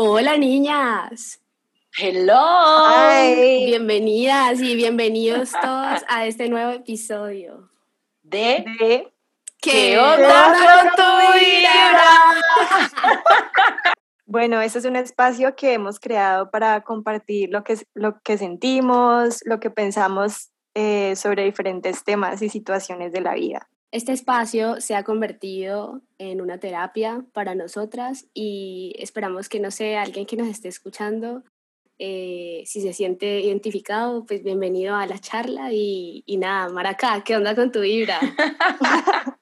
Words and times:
Hola 0.00 0.36
niñas. 0.36 1.40
Hello. 1.98 3.34
Bienvenidas 3.34 4.60
y 4.60 4.76
bienvenidos 4.76 5.50
todos 5.50 6.04
a 6.06 6.24
este 6.24 6.48
nuevo 6.48 6.70
episodio 6.70 7.68
de, 8.22 8.64
¿Qué, 9.60 9.98
onda 9.98 10.54
con 10.54 10.90
tu 10.94 11.02
vida? 11.36 11.72
Bueno, 14.24 14.60
este 14.60 14.78
es 14.78 14.84
un 14.84 14.94
espacio 14.94 15.56
que 15.56 15.72
hemos 15.72 15.98
creado 15.98 16.48
para 16.52 16.82
compartir 16.82 17.48
lo 17.50 17.64
que, 17.64 17.76
lo 17.94 18.20
que 18.20 18.38
sentimos, 18.38 19.40
lo 19.46 19.58
que 19.58 19.70
pensamos 19.70 20.50
eh, 20.74 21.16
sobre 21.16 21.42
diferentes 21.42 22.04
temas 22.04 22.40
y 22.40 22.48
situaciones 22.48 23.10
de 23.10 23.20
la 23.20 23.34
vida. 23.34 23.68
Este 23.90 24.12
espacio 24.12 24.82
se 24.82 24.94
ha 24.94 25.02
convertido 25.02 26.02
en 26.18 26.42
una 26.42 26.60
terapia 26.60 27.24
para 27.32 27.54
nosotras 27.54 28.26
y 28.34 28.94
esperamos 28.98 29.48
que 29.48 29.60
no 29.60 29.70
sea 29.70 30.02
alguien 30.02 30.26
que 30.26 30.36
nos 30.36 30.48
esté 30.48 30.68
escuchando. 30.68 31.42
Eh, 31.98 32.64
si 32.66 32.82
se 32.82 32.92
siente 32.92 33.40
identificado, 33.40 34.26
pues 34.26 34.42
bienvenido 34.42 34.94
a 34.94 35.06
la 35.06 35.18
charla 35.18 35.72
y, 35.72 36.22
y 36.26 36.36
nada, 36.36 36.68
Maracá, 36.68 37.24
¿qué 37.24 37.34
onda 37.34 37.54
con 37.54 37.72
tu 37.72 37.80
vibra? 37.80 38.20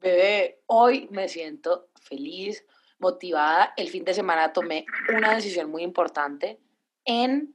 Bebé, 0.00 0.60
hoy 0.66 1.06
me 1.12 1.28
siento 1.28 1.88
feliz, 2.02 2.66
motivada. 2.98 3.74
El 3.76 3.90
fin 3.90 4.04
de 4.04 4.12
semana 4.12 4.52
tomé 4.52 4.86
una 5.16 5.36
decisión 5.36 5.70
muy 5.70 5.84
importante 5.84 6.58
en 7.04 7.54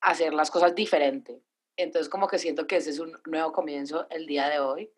hacer 0.00 0.34
las 0.34 0.50
cosas 0.50 0.74
diferente. 0.74 1.40
Entonces 1.76 2.08
como 2.08 2.26
que 2.26 2.38
siento 2.38 2.66
que 2.66 2.76
ese 2.76 2.90
es 2.90 2.98
un 2.98 3.16
nuevo 3.24 3.52
comienzo 3.52 4.08
el 4.10 4.26
día 4.26 4.48
de 4.48 4.58
hoy 4.58 4.90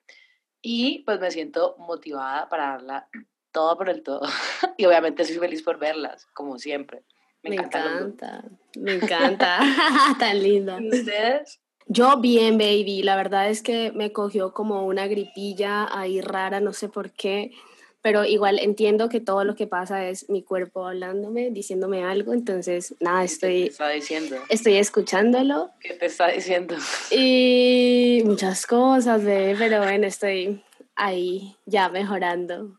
y 0.68 1.04
pues 1.04 1.20
me 1.20 1.30
siento 1.30 1.76
motivada 1.78 2.48
para 2.48 2.70
darla 2.70 3.08
todo 3.52 3.78
por 3.78 3.88
el 3.88 4.02
todo. 4.02 4.22
y 4.76 4.84
obviamente 4.84 5.24
soy 5.24 5.36
feliz 5.36 5.62
por 5.62 5.78
verlas, 5.78 6.26
como 6.34 6.58
siempre. 6.58 7.04
Me, 7.44 7.54
encanta, 7.54 8.42
me 8.76 8.94
encanta. 8.94 9.60
Tan 10.18 10.42
linda. 10.42 10.78
¿Y 10.80 10.88
ustedes? 10.88 11.60
Yo 11.86 12.16
bien, 12.18 12.58
baby. 12.58 13.04
La 13.04 13.14
verdad 13.14 13.48
es 13.48 13.62
que 13.62 13.92
me 13.92 14.10
cogió 14.10 14.52
como 14.52 14.84
una 14.84 15.06
gripilla 15.06 15.86
ahí 15.96 16.20
rara, 16.20 16.58
no 16.58 16.72
sé 16.72 16.88
por 16.88 17.12
qué 17.12 17.52
pero 18.06 18.24
igual 18.24 18.60
entiendo 18.60 19.08
que 19.08 19.18
todo 19.18 19.42
lo 19.42 19.56
que 19.56 19.66
pasa 19.66 20.06
es 20.06 20.30
mi 20.30 20.40
cuerpo 20.40 20.86
hablándome, 20.86 21.50
diciéndome 21.50 22.04
algo, 22.04 22.34
entonces 22.34 22.94
nada, 23.00 23.24
estoy... 23.24 23.62
¿Qué 23.62 23.64
te 23.64 23.70
está 23.70 23.88
diciendo? 23.88 24.36
Estoy 24.48 24.76
escuchándolo. 24.76 25.72
¿Qué 25.80 25.94
te 25.94 26.06
está 26.06 26.28
diciendo? 26.28 26.76
Y 27.10 28.22
muchas 28.24 28.64
cosas, 28.64 29.24
bebé, 29.24 29.56
pero 29.58 29.78
bueno, 29.80 30.06
estoy 30.06 30.62
ahí 30.94 31.56
ya 31.64 31.88
mejorando 31.88 32.78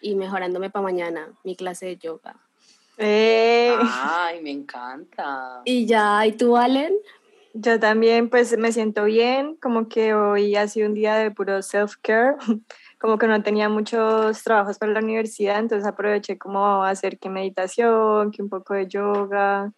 y 0.00 0.14
mejorándome 0.14 0.70
para 0.70 0.84
mañana, 0.84 1.32
mi 1.42 1.56
clase 1.56 1.86
de 1.86 1.96
yoga. 1.96 2.36
Eh. 2.98 3.74
Ay, 3.80 4.40
me 4.42 4.52
encanta. 4.52 5.62
Y 5.64 5.86
ya, 5.86 6.24
¿y 6.24 6.30
tú, 6.30 6.56
Allen? 6.56 6.94
Yo 7.52 7.80
también, 7.80 8.30
pues 8.30 8.56
me 8.56 8.70
siento 8.70 9.06
bien, 9.06 9.56
como 9.56 9.88
que 9.88 10.14
hoy 10.14 10.54
ha 10.54 10.68
sido 10.68 10.86
un 10.86 10.94
día 10.94 11.16
de 11.16 11.32
puro 11.32 11.62
self-care 11.62 12.36
como 12.98 13.18
que 13.18 13.26
no 13.26 13.42
tenía 13.42 13.68
muchos 13.68 14.42
trabajos 14.42 14.78
para 14.78 14.92
la 14.92 15.00
universidad, 15.00 15.58
entonces 15.58 15.86
aproveché 15.86 16.38
como 16.38 16.84
hacer 16.84 17.18
que 17.18 17.28
meditación, 17.28 18.30
que 18.30 18.42
un 18.42 18.48
poco 18.48 18.74
de 18.74 18.86
yoga, 18.86 19.72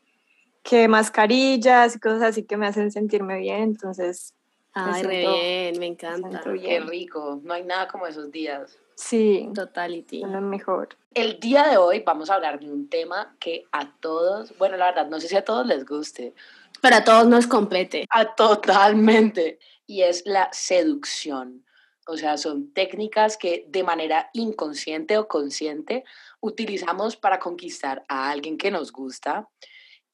que 0.63 0.89
mascarillas 0.89 1.97
y 1.97 2.01
cosas 2.01 2.23
así 2.23 2.45
que 2.45 2.57
me 2.57 2.67
hacen 2.67 2.91
sentirme 2.91 3.39
bien, 3.39 3.63
entonces... 3.63 4.35
Ay, 4.75 5.03
me 5.05 5.19
bien, 5.19 5.79
me 5.81 5.87
encanta. 5.87 6.41
Qué 6.43 6.81
rico, 6.81 7.41
no 7.43 7.55
hay 7.55 7.65
nada 7.65 7.89
como 7.89 8.07
esos 8.07 8.31
días. 8.31 8.79
Sí, 8.95 9.49
totality. 9.55 10.23
Lo 10.23 10.41
mejor. 10.41 10.89
El 11.15 11.41
día 11.41 11.69
de 11.69 11.77
hoy 11.77 12.03
vamos 12.05 12.31
a 12.31 12.35
hablar 12.35 12.61
de 12.61 12.71
un 12.71 12.89
tema 12.89 13.35
que 13.41 13.65
a 13.73 13.93
todos, 14.01 14.57
bueno, 14.59 14.77
la 14.77 14.87
verdad, 14.87 15.09
no 15.09 15.21
sé 15.21 15.29
si 15.29 15.37
a 15.37 15.45
todos 15.45 15.67
les 15.67 15.85
guste. 15.85 16.35
Pero 16.81 16.97
a 16.97 17.05
todos 17.05 17.27
nos 17.27 17.47
compete. 17.47 18.07
A 18.11 18.34
totalmente. 18.34 19.59
Y 19.87 20.03
es 20.03 20.25
la 20.27 20.49
seducción. 20.53 21.65
O 22.09 22.17
sea, 22.17 22.39
son 22.39 22.73
técnicas 22.73 23.37
que 23.37 23.67
de 23.69 23.83
manera 23.83 24.31
inconsciente 24.33 25.19
o 25.19 25.29
consciente 25.29 26.05
utilizamos 26.41 27.17
para 27.17 27.39
conquistar 27.39 28.03
a 28.09 28.31
alguien 28.31 28.57
que 28.57 28.71
nos 28.71 28.93
gusta 28.93 29.47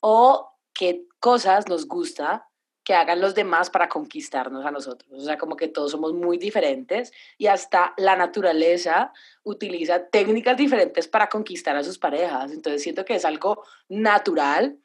o 0.01 0.51
qué 0.73 1.07
cosas 1.21 1.69
nos 1.69 1.87
gusta 1.87 2.49
que 2.83 2.95
hagan 2.95 3.21
los 3.21 3.37
demás 3.37 3.71
para 3.71 3.89
conquistarnos 3.89 4.67
a 4.67 4.73
nosotros. 4.73 5.09
O 5.13 5.25
sea, 5.25 5.39
como 5.39 5.57
que 5.57 5.69
todos 5.69 5.93
somos 5.93 6.13
muy 6.13 6.37
diferentes 6.37 7.13
y 7.39 7.47
hasta 7.47 7.95
la 7.97 8.17
naturaleza 8.17 9.13
utiliza 9.45 10.09
técnicas 10.09 10.57
diferentes 10.57 11.07
para 11.07 11.29
conquistar 11.29 11.77
a 11.77 11.85
sus 11.85 11.99
parejas. 11.99 12.51
Entonces 12.51 12.83
siento 12.83 13.05
que 13.05 13.15
es 13.15 13.25
algo 13.25 13.65
natural 13.89 14.79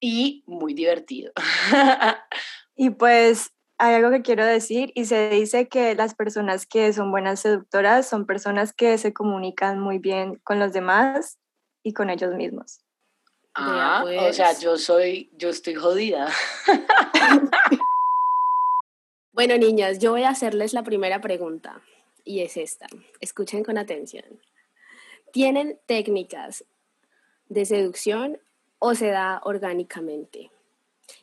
y 0.00 0.42
muy 0.46 0.74
divertido. 0.74 1.32
y 2.76 2.90
pues 2.90 3.52
hay 3.78 3.94
algo 3.94 4.10
que 4.10 4.22
quiero 4.22 4.44
decir 4.44 4.92
y 4.94 5.04
se 5.04 5.28
dice 5.28 5.68
que 5.68 5.94
las 5.94 6.14
personas 6.14 6.66
que 6.66 6.92
son 6.92 7.10
buenas 7.10 7.40
seductoras 7.40 8.08
son 8.08 8.26
personas 8.26 8.72
que 8.72 8.96
se 8.98 9.12
comunican 9.12 9.80
muy 9.80 9.98
bien 9.98 10.36
con 10.44 10.58
los 10.58 10.72
demás 10.72 11.38
y 11.82 11.92
con 11.92 12.08
ellos 12.08 12.34
mismos. 12.34 12.80
Ah, 13.54 14.04
o 14.04 14.32
sea, 14.32 14.48
pues. 14.48 14.60
yo 14.60 14.76
soy, 14.76 15.30
yo 15.36 15.48
estoy 15.50 15.74
jodida. 15.74 16.28
bueno, 19.32 19.56
niñas, 19.56 19.98
yo 19.98 20.12
voy 20.12 20.24
a 20.24 20.30
hacerles 20.30 20.72
la 20.72 20.82
primera 20.82 21.20
pregunta 21.20 21.80
y 22.24 22.40
es 22.40 22.56
esta. 22.56 22.86
Escuchen 23.20 23.62
con 23.62 23.78
atención. 23.78 24.40
¿Tienen 25.32 25.78
técnicas 25.86 26.64
de 27.48 27.64
seducción 27.64 28.38
o 28.78 28.94
se 28.94 29.08
da 29.08 29.40
orgánicamente? 29.44 30.50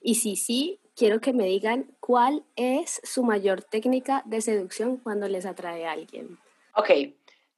Y 0.01 0.15
si 0.15 0.35
sí, 0.35 0.79
quiero 0.95 1.19
que 1.19 1.33
me 1.33 1.45
digan 1.45 1.87
cuál 1.99 2.43
es 2.55 3.01
su 3.03 3.23
mayor 3.23 3.61
técnica 3.63 4.23
de 4.25 4.41
seducción 4.41 4.97
cuando 4.97 5.27
les 5.27 5.45
atrae 5.45 5.85
a 5.85 5.91
alguien. 5.91 6.37
Ok, 6.75 6.89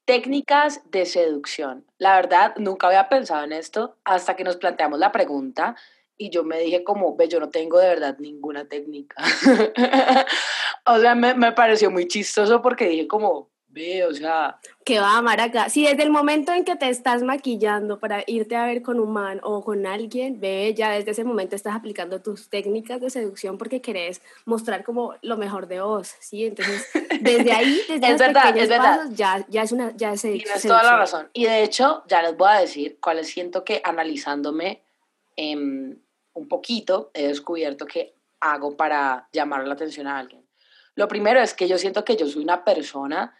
técnicas 0.05 0.81
de 0.91 1.05
seducción. 1.05 1.85
La 1.97 2.15
verdad, 2.15 2.55
nunca 2.57 2.87
había 2.87 3.09
pensado 3.09 3.43
en 3.43 3.53
esto 3.53 3.97
hasta 4.03 4.35
que 4.35 4.43
nos 4.43 4.57
planteamos 4.57 4.99
la 4.99 5.11
pregunta 5.11 5.75
y 6.17 6.29
yo 6.29 6.43
me 6.43 6.59
dije 6.59 6.83
como, 6.83 7.15
ve, 7.15 7.27
yo 7.27 7.39
no 7.39 7.49
tengo 7.49 7.79
de 7.79 7.89
verdad 7.89 8.17
ninguna 8.19 8.65
técnica. 8.65 9.15
o 10.85 10.99
sea, 10.99 11.15
me, 11.15 11.33
me 11.33 11.51
pareció 11.51 11.91
muy 11.91 12.07
chistoso 12.07 12.61
porque 12.61 12.87
dije 12.87 13.07
como, 13.07 13.49
Ve, 13.75 14.05
o 14.05 14.13
sea. 14.13 14.57
Que 14.85 14.99
va 15.01 15.15
a 15.15 15.17
amar 15.17 15.41
acá. 15.41 15.67
Si 15.67 15.85
desde 15.85 16.03
el 16.03 16.09
momento 16.09 16.53
en 16.53 16.63
que 16.63 16.77
te 16.77 16.87
estás 16.87 17.23
maquillando 17.23 17.99
para 17.99 18.23
irte 18.25 18.55
a 18.55 18.65
ver 18.65 18.81
con 18.81 19.01
un 19.01 19.11
man 19.11 19.41
o 19.43 19.65
con 19.65 19.85
alguien, 19.85 20.39
ve, 20.39 20.73
ya 20.73 20.91
desde 20.91 21.11
ese 21.11 21.25
momento 21.25 21.57
estás 21.57 21.75
aplicando 21.75 22.21
tus 22.21 22.49
técnicas 22.49 23.01
de 23.01 23.09
seducción 23.09 23.57
porque 23.57 23.81
querés 23.81 24.21
mostrar 24.45 24.85
como 24.85 25.15
lo 25.21 25.35
mejor 25.35 25.67
de 25.67 25.81
vos, 25.81 26.15
¿sí? 26.21 26.45
Entonces, 26.45 26.87
desde 27.19 27.51
ahí, 27.51 27.81
desde 27.89 28.11
es 28.11 28.17
verdad, 28.17 28.57
es 28.57 28.69
verdad. 28.69 29.07
ya, 29.11 29.45
ya 29.49 29.63
es 29.63 29.73
una. 29.73 29.91
Ya 29.97 30.13
es 30.13 30.21
Tienes 30.21 30.61
toda 30.61 30.81
la 30.81 30.95
razón. 30.95 31.29
Y 31.33 31.43
de 31.43 31.61
hecho, 31.61 32.03
ya 32.07 32.21
les 32.21 32.37
voy 32.37 32.47
a 32.49 32.61
decir 32.61 32.97
cuáles 33.01 33.27
siento 33.27 33.65
que 33.65 33.81
analizándome 33.83 34.83
em, 35.35 35.97
un 36.33 36.47
poquito, 36.47 37.11
he 37.13 37.27
descubierto 37.27 37.85
que 37.85 38.15
hago 38.39 38.77
para 38.77 39.27
llamar 39.33 39.67
la 39.67 39.73
atención 39.73 40.07
a 40.07 40.17
alguien. 40.17 40.45
Lo 40.95 41.09
primero 41.09 41.41
es 41.41 41.53
que 41.53 41.67
yo 41.67 41.77
siento 41.77 42.05
que 42.05 42.15
yo 42.15 42.25
soy 42.25 42.41
una 42.41 42.63
persona 42.63 43.35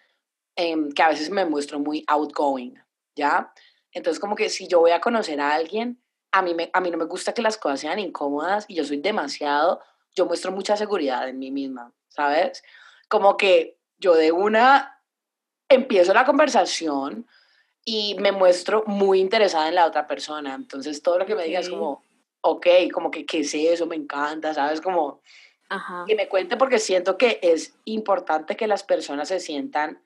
Em, 0.58 0.92
que 0.92 1.04
a 1.04 1.10
veces 1.10 1.30
me 1.30 1.44
muestro 1.44 1.80
muy 1.80 2.06
outgoing, 2.08 2.82
¿ya? 3.16 3.52
Entonces, 3.92 4.20
como 4.20 4.36
que 4.36 4.50
si 4.50 4.68
yo 4.68 4.80
voy 4.80 4.92
a 4.92 5.02
conocer 5.02 5.42
a 5.42 5.54
alguien, 5.54 6.02
a 6.32 6.42
mí, 6.42 6.54
me, 6.54 6.70
a 6.72 6.80
mí 6.80 6.92
no 6.92 6.98
me 6.98 7.06
gusta 7.06 7.34
que 7.34 7.42
las 7.42 7.58
cosas 7.58 7.82
sean 7.82 8.00
incómodas 8.00 8.66
y 8.70 8.76
yo 8.76 8.86
soy 8.86 8.98
demasiado, 8.98 9.82
yo 10.16 10.26
muestro 10.26 10.54
mucha 10.54 10.78
seguridad 10.78 11.28
en 11.28 11.40
mí 11.40 11.52
misma, 11.52 11.92
¿sabes? 12.08 12.64
Como 13.10 13.36
que 13.36 13.78
yo 13.98 14.16
de 14.16 14.32
una 14.32 15.02
empiezo 15.68 16.14
la 16.14 16.26
conversación 16.26 17.28
y 17.84 18.16
me 18.20 18.32
muestro 18.32 18.84
muy 18.88 19.20
interesada 19.20 19.68
en 19.68 19.76
la 19.76 19.86
otra 19.86 20.08
persona. 20.08 20.56
Entonces, 20.56 21.02
todo 21.02 21.20
lo 21.20 21.26
que 21.26 21.36
me 21.36 21.44
digas 21.44 21.68
como, 21.68 22.02
ok, 22.42 22.68
como 22.94 23.12
que, 23.12 23.26
¿qué 23.26 23.40
es 23.40 23.54
eso? 23.54 23.88
Me 23.88 23.96
encanta, 23.98 24.54
¿sabes? 24.54 24.80
Como, 24.80 25.22
que 26.08 26.16
me 26.16 26.30
cuente 26.30 26.58
porque 26.58 26.80
siento 26.80 27.18
que 27.18 27.40
es 27.42 27.76
importante 27.86 28.56
que 28.56 28.68
las 28.68 28.84
personas 28.84 29.28
se 29.28 29.40
sientan 29.40 30.00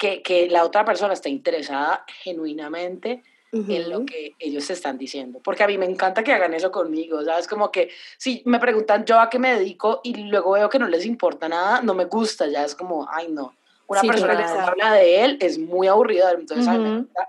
que, 0.00 0.22
que 0.22 0.48
la 0.48 0.64
otra 0.64 0.82
persona 0.82 1.12
esté 1.12 1.28
interesada 1.28 2.04
genuinamente 2.22 3.22
en 3.52 3.90
lo 3.90 4.06
que 4.06 4.34
ellos 4.38 4.70
están 4.70 4.96
diciendo. 4.96 5.40
Porque 5.44 5.62
a 5.62 5.66
mí 5.66 5.76
me 5.76 5.84
encanta 5.84 6.22
que 6.22 6.32
hagan 6.32 6.54
eso 6.54 6.70
conmigo, 6.72 7.22
¿sabes? 7.22 7.46
Como 7.46 7.70
que 7.70 7.90
si 8.16 8.42
me 8.46 8.58
preguntan 8.58 9.04
yo 9.04 9.20
a 9.20 9.28
qué 9.28 9.38
me 9.38 9.54
dedico 9.54 10.00
y 10.02 10.14
luego 10.14 10.52
veo 10.52 10.70
que 10.70 10.78
no 10.78 10.88
les 10.88 11.04
importa 11.04 11.48
nada, 11.50 11.82
no 11.82 11.92
me 11.94 12.06
gusta, 12.06 12.46
ya 12.46 12.64
es 12.64 12.74
como, 12.74 13.08
ay 13.10 13.28
no. 13.28 13.54
Una 13.88 14.00
persona 14.00 14.36
que 14.36 14.44
habla 14.44 14.94
de 14.94 15.24
él 15.24 15.38
es 15.40 15.58
muy 15.58 15.86
aburrida, 15.86 16.30
entonces 16.32 16.66
a 16.66 16.72
mí 16.72 16.78
me 16.78 16.98
gusta 17.00 17.28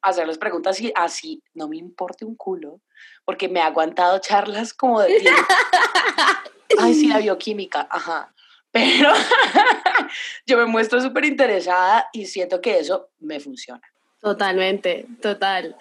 hacerles 0.00 0.38
preguntas 0.38 0.80
y 0.80 0.92
así 0.94 1.42
no 1.52 1.68
me 1.68 1.76
importe 1.76 2.24
un 2.24 2.36
culo, 2.36 2.80
porque 3.26 3.48
me 3.48 3.60
ha 3.60 3.66
aguantado 3.66 4.18
charlas 4.20 4.72
como 4.72 5.02
de 5.02 5.18
ay, 6.78 6.94
sí, 6.94 7.08
la 7.08 7.18
bioquímica, 7.18 7.86
ajá. 7.90 8.32
Pero 8.72 9.10
yo 10.46 10.56
me 10.58 10.66
muestro 10.66 11.00
súper 11.00 11.24
interesada 11.24 12.08
y 12.12 12.26
siento 12.26 12.60
que 12.60 12.78
eso 12.78 13.08
me 13.18 13.40
funciona. 13.40 13.82
Totalmente, 14.20 15.06
total. 15.20 15.76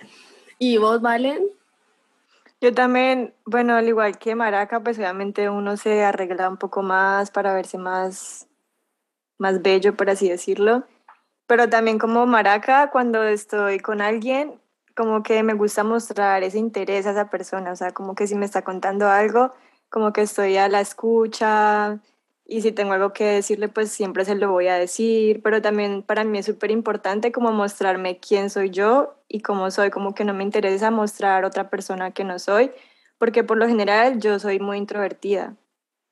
¿Y 0.58 0.78
vos, 0.78 1.02
Valen? 1.02 1.50
Yo 2.62 2.74
también, 2.74 3.34
bueno, 3.46 3.76
al 3.76 3.88
igual 3.88 4.18
que 4.18 4.36
Maraca, 4.36 4.82
pues 4.82 4.98
obviamente 4.98 5.50
uno 5.50 5.78
se 5.78 6.04
arregla 6.04 6.50
un 6.50 6.58
poco 6.58 6.82
más 6.82 7.32
para 7.32 7.54
verse 7.54 7.78
más, 7.78 8.48
más 9.38 9.62
bello, 9.62 9.96
por 9.96 10.10
así 10.10 10.30
decirlo. 10.30 10.84
Pero 11.48 11.70
también 11.70 12.00
como 12.00 12.26
Maraca, 12.26 12.90
cuando 12.92 13.24
estoy 13.24 13.80
con 13.80 14.02
alguien, 14.02 14.60
como 14.96 15.24
que 15.24 15.42
me 15.44 15.54
gusta 15.54 15.84
mostrar 15.86 16.44
ese 16.44 16.60
interés 16.60 17.06
a 17.06 17.12
esa 17.12 17.30
persona, 17.30 17.72
o 17.72 17.76
sea, 17.76 17.92
como 17.92 18.16
que 18.16 18.28
si 18.28 18.36
me 18.36 18.46
está 18.46 18.64
contando 18.64 19.08
algo, 19.08 19.54
como 19.90 20.12
que 20.12 20.22
estoy 20.22 20.58
a 20.58 20.68
la 20.68 20.82
escucha 20.82 22.00
y 22.52 22.62
si 22.62 22.72
tengo 22.72 22.94
algo 22.94 23.14
que 23.14 23.26
decirle, 23.26 23.70
pues 23.70 23.92
siempre 23.92 24.26
se 24.26 24.34
lo 24.34 24.52
voy 24.52 24.68
a 24.68 24.76
decir, 24.76 25.42
pero 25.44 25.62
también 25.62 26.02
para 26.02 26.24
mí 26.24 26.40
es 26.40 26.48
súper 26.48 26.72
importante 26.72 27.32
como 27.32 27.52
mostrarme 27.52 28.20
quién 28.20 28.50
soy 28.50 28.72
yo 28.72 29.16
y 29.28 29.42
cómo 29.42 29.70
soy, 29.70 29.92
como 29.92 30.16
que 30.16 30.26
no 30.26 30.34
me 30.34 30.44
interesa 30.44 30.90
mostrar 30.90 31.46
otra 31.46 31.70
persona 31.70 32.10
que 32.10 32.24
no 32.24 32.40
soy, 32.40 32.72
porque 33.20 33.44
por 33.44 33.58
lo 33.58 33.68
general 33.68 34.20
yo 34.20 34.40
soy 34.40 34.60
muy 34.60 34.80
introvertida. 34.80 35.56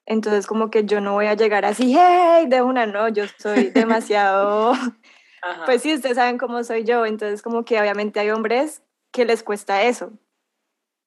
Entonces 0.06 0.46
como 0.46 0.70
que 0.70 0.86
yo 0.86 1.02
no 1.02 1.14
voy 1.14 1.26
a 1.26 1.34
llegar 1.34 1.66
así, 1.66 1.96
hey, 1.98 2.46
de 2.48 2.62
una, 2.62 2.86
no, 2.86 3.10
yo 3.10 3.24
soy 3.40 3.72
demasiado 3.72 4.74
pues 5.66 5.82
sí, 5.82 5.96
ustedes 5.96 6.18
saben 6.18 6.38
cómo 6.38 6.64
soy 6.64 6.84
yo, 6.84 7.08
entonces 7.08 7.42
como 7.42 7.66
que 7.66 7.80
obviamente 7.80 8.20
hay 8.20 8.30
hombres 8.30 8.84
que 9.12 9.26
les 9.26 9.42
cuesta 9.42 9.84
eso. 9.84 10.12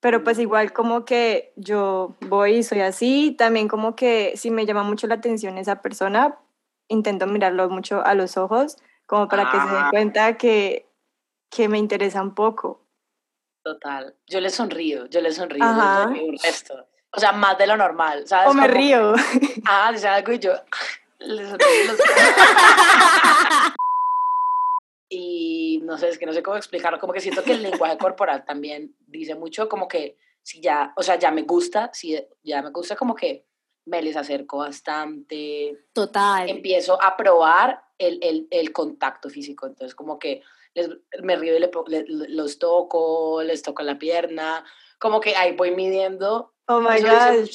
Pero 0.01 0.25
pues 0.25 0.39
igual 0.39 0.73
como 0.73 1.05
que 1.05 1.53
yo 1.57 2.17
voy 2.21 2.57
y 2.57 2.63
soy 2.63 2.81
así, 2.81 3.35
también 3.39 3.69
como 3.69 3.95
que 3.95 4.33
si 4.37 4.51
me 4.51 4.65
llama 4.65 4.83
mucho 4.83 5.07
la 5.07 5.17
atención 5.17 5.59
esa 5.59 5.83
persona, 5.83 6.39
intento 6.89 7.27
mirarlo 7.27 7.69
mucho 7.69 8.05
a 8.05 8.15
los 8.15 8.39
ojos, 8.39 8.77
como 9.07 9.29
para 9.29 9.51
que 9.51 9.59
se 9.59 9.67
den 9.67 9.77
ah. 9.77 9.89
cuenta 9.91 10.39
que, 10.39 10.89
que 11.51 11.69
me 11.69 11.79
interesa 11.79 12.23
un 12.23 12.35
poco. 12.35 12.81
Total. 13.63 14.15
Yo 14.27 14.41
le 14.41 14.49
sonrío, 14.49 15.07
yo 15.07 15.21
le 15.21 15.33
sonrío, 15.33 15.65
yo 15.65 16.11
le 16.11 16.23
un 16.23 16.39
resto. 16.39 16.87
O 17.13 17.21
sea, 17.21 17.33
más 17.33 17.59
de 17.59 17.67
lo 17.67 17.77
normal, 17.77 18.27
¿sabes? 18.27 18.49
O 18.51 18.55
me 18.55 18.69
río. 18.69 19.15
Ah, 19.67 19.91
dice 19.93 20.09
algo 20.09 20.33
y 20.33 20.39
yo 20.39 20.53
le 21.19 21.47
sonrío 21.47 21.85
los 21.89 22.01
y 25.11 25.60
no 25.81 25.97
sé, 25.97 26.09
es 26.09 26.19
que 26.19 26.27
no 26.27 26.33
sé 26.33 26.43
cómo 26.43 26.57
explicarlo, 26.57 26.99
como 26.99 27.13
que 27.13 27.21
siento 27.21 27.43
que 27.43 27.53
el 27.53 27.63
lenguaje 27.63 27.97
corporal 27.97 28.45
también 28.45 28.95
dice 29.07 29.35
mucho, 29.35 29.69
como 29.69 29.89
que 29.89 30.17
si 30.43 30.61
ya, 30.61 30.93
o 30.97 31.03
sea, 31.03 31.19
ya 31.19 31.31
me 31.31 31.43
gusta, 31.43 31.91
si 31.93 32.19
ya 32.43 32.63
me 32.63 32.71
gusta, 32.71 32.97
como 32.97 33.15
que 33.15 33.47
me 33.87 34.03
les 34.03 34.17
acerco 34.17 34.59
bastante. 34.59 35.87
Total. 35.93 36.49
Empiezo 36.49 37.03
a 37.03 37.17
probar 37.17 37.83
el, 37.99 38.19
el, 38.23 38.47
el 38.51 38.73
contacto 38.73 39.31
físico, 39.31 39.67
entonces 39.67 39.95
como 39.95 40.19
que 40.19 40.43
les, 40.75 40.89
me 41.23 41.37
río 41.37 41.57
y 41.57 41.61
los 42.29 42.59
toco, 42.59 43.43
les 43.43 43.63
toco 43.63 43.83
la 43.83 43.99
pierna, 43.99 44.65
como 44.99 45.21
que 45.21 45.35
ahí 45.35 45.57
voy 45.57 45.75
midiendo. 45.75 46.55
Oh 46.67 46.81
my 46.81 47.01
God. 47.01 47.49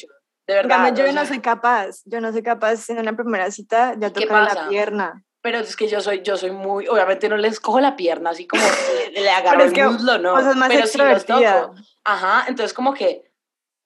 De 0.47 0.53
verdad. 0.53 0.95
yo 0.95 1.11
no 1.11 1.25
soy 1.25 1.39
capaz, 1.39 2.01
yo 2.05 2.21
no 2.21 2.31
soy 2.31 2.43
capaz 2.43 2.89
en 2.89 2.99
una 2.99 3.15
primera 3.15 3.49
cita 3.49 3.95
ya 3.97 4.11
tocar 4.11 4.53
la 4.53 4.69
pierna 4.69 5.23
pero 5.45 5.59
es 5.59 5.75
que 5.75 5.87
yo 5.87 6.01
soy, 6.01 6.23
yo 6.23 6.37
soy 6.37 6.49
muy, 6.49 6.87
obviamente 6.87 7.29
no 7.29 7.37
les 7.37 7.59
cojo 7.59 7.79
la 7.79 7.95
pierna 7.95 8.31
así 8.31 8.47
como 8.47 8.63
le, 9.13 9.29
agarro 9.29 9.65
el 9.65 9.91
muslo, 9.91 10.17
no, 10.17 10.33
pero 10.67 10.87
sí 10.87 10.97
los 10.97 11.23
toco. 11.23 11.75
Ajá, 12.03 12.45
entonces 12.47 12.73
como 12.73 12.95
que 12.95 13.31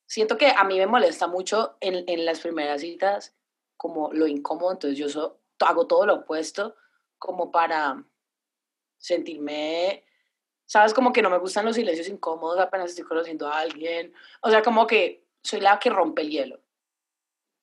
siento 0.06 0.38
que 0.38 0.53
a 0.56 0.63
mí 0.63 0.77
me 0.77 0.88
molesta 0.88 1.27
mucho 1.27 1.75
en, 1.81 2.06
en 2.07 2.23
las 2.23 2.39
primeras 2.39 2.79
citas 2.79 3.35
como 3.75 4.09
lo 4.13 4.25
incómodo, 4.25 4.71
entonces 4.71 4.97
yo 4.97 5.38
hago 5.59 5.85
todo 5.85 6.06
lo 6.06 6.13
opuesto 6.15 6.77
como 7.17 7.51
para 7.51 8.05
sentirme, 8.97 10.05
sabes, 10.65 10.94
como 10.94 11.12
que 11.12 11.21
no 11.21 11.29
me 11.29 11.39
gustan 11.39 11.65
los 11.65 11.75
silencios 11.75 12.07
incómodos 12.07 12.57
apenas 12.57 12.91
estoy 12.91 13.03
conociendo 13.03 13.50
a 13.50 13.59
alguien, 13.59 14.13
o 14.39 14.50
sea, 14.50 14.62
como 14.62 14.88
que 14.88 15.27
soy 15.44 15.59
la 15.59 15.77
que 15.77 15.89
rompe 15.89 16.21
el 16.21 16.29
hielo, 16.29 16.62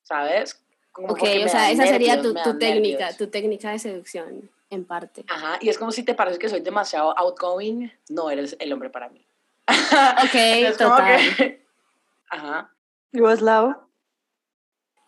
¿sabes? 0.02 0.65
Ok, 0.98 1.22
o 1.44 1.48
sea, 1.48 1.70
esa 1.70 1.86
sería 1.86 2.20
tu, 2.20 2.34
tu 2.34 2.58
técnica, 2.58 3.12
tu 3.16 3.28
técnica 3.28 3.70
de 3.70 3.78
seducción, 3.78 4.50
en 4.70 4.84
parte. 4.84 5.24
Ajá, 5.28 5.58
y 5.60 5.68
es 5.68 5.78
como 5.78 5.92
si 5.92 6.02
te 6.02 6.14
parece 6.14 6.38
que 6.38 6.48
soy 6.48 6.60
demasiado 6.60 7.16
outgoing, 7.18 7.92
no 8.08 8.30
eres 8.30 8.56
el 8.58 8.72
hombre 8.72 8.90
para 8.90 9.08
mí. 9.08 9.26
ok, 9.68 10.76
total. 10.76 11.20
Ajá. 12.30 12.74
¿Y 13.12 13.20
vos, 13.20 13.40
Lau? 13.40 13.76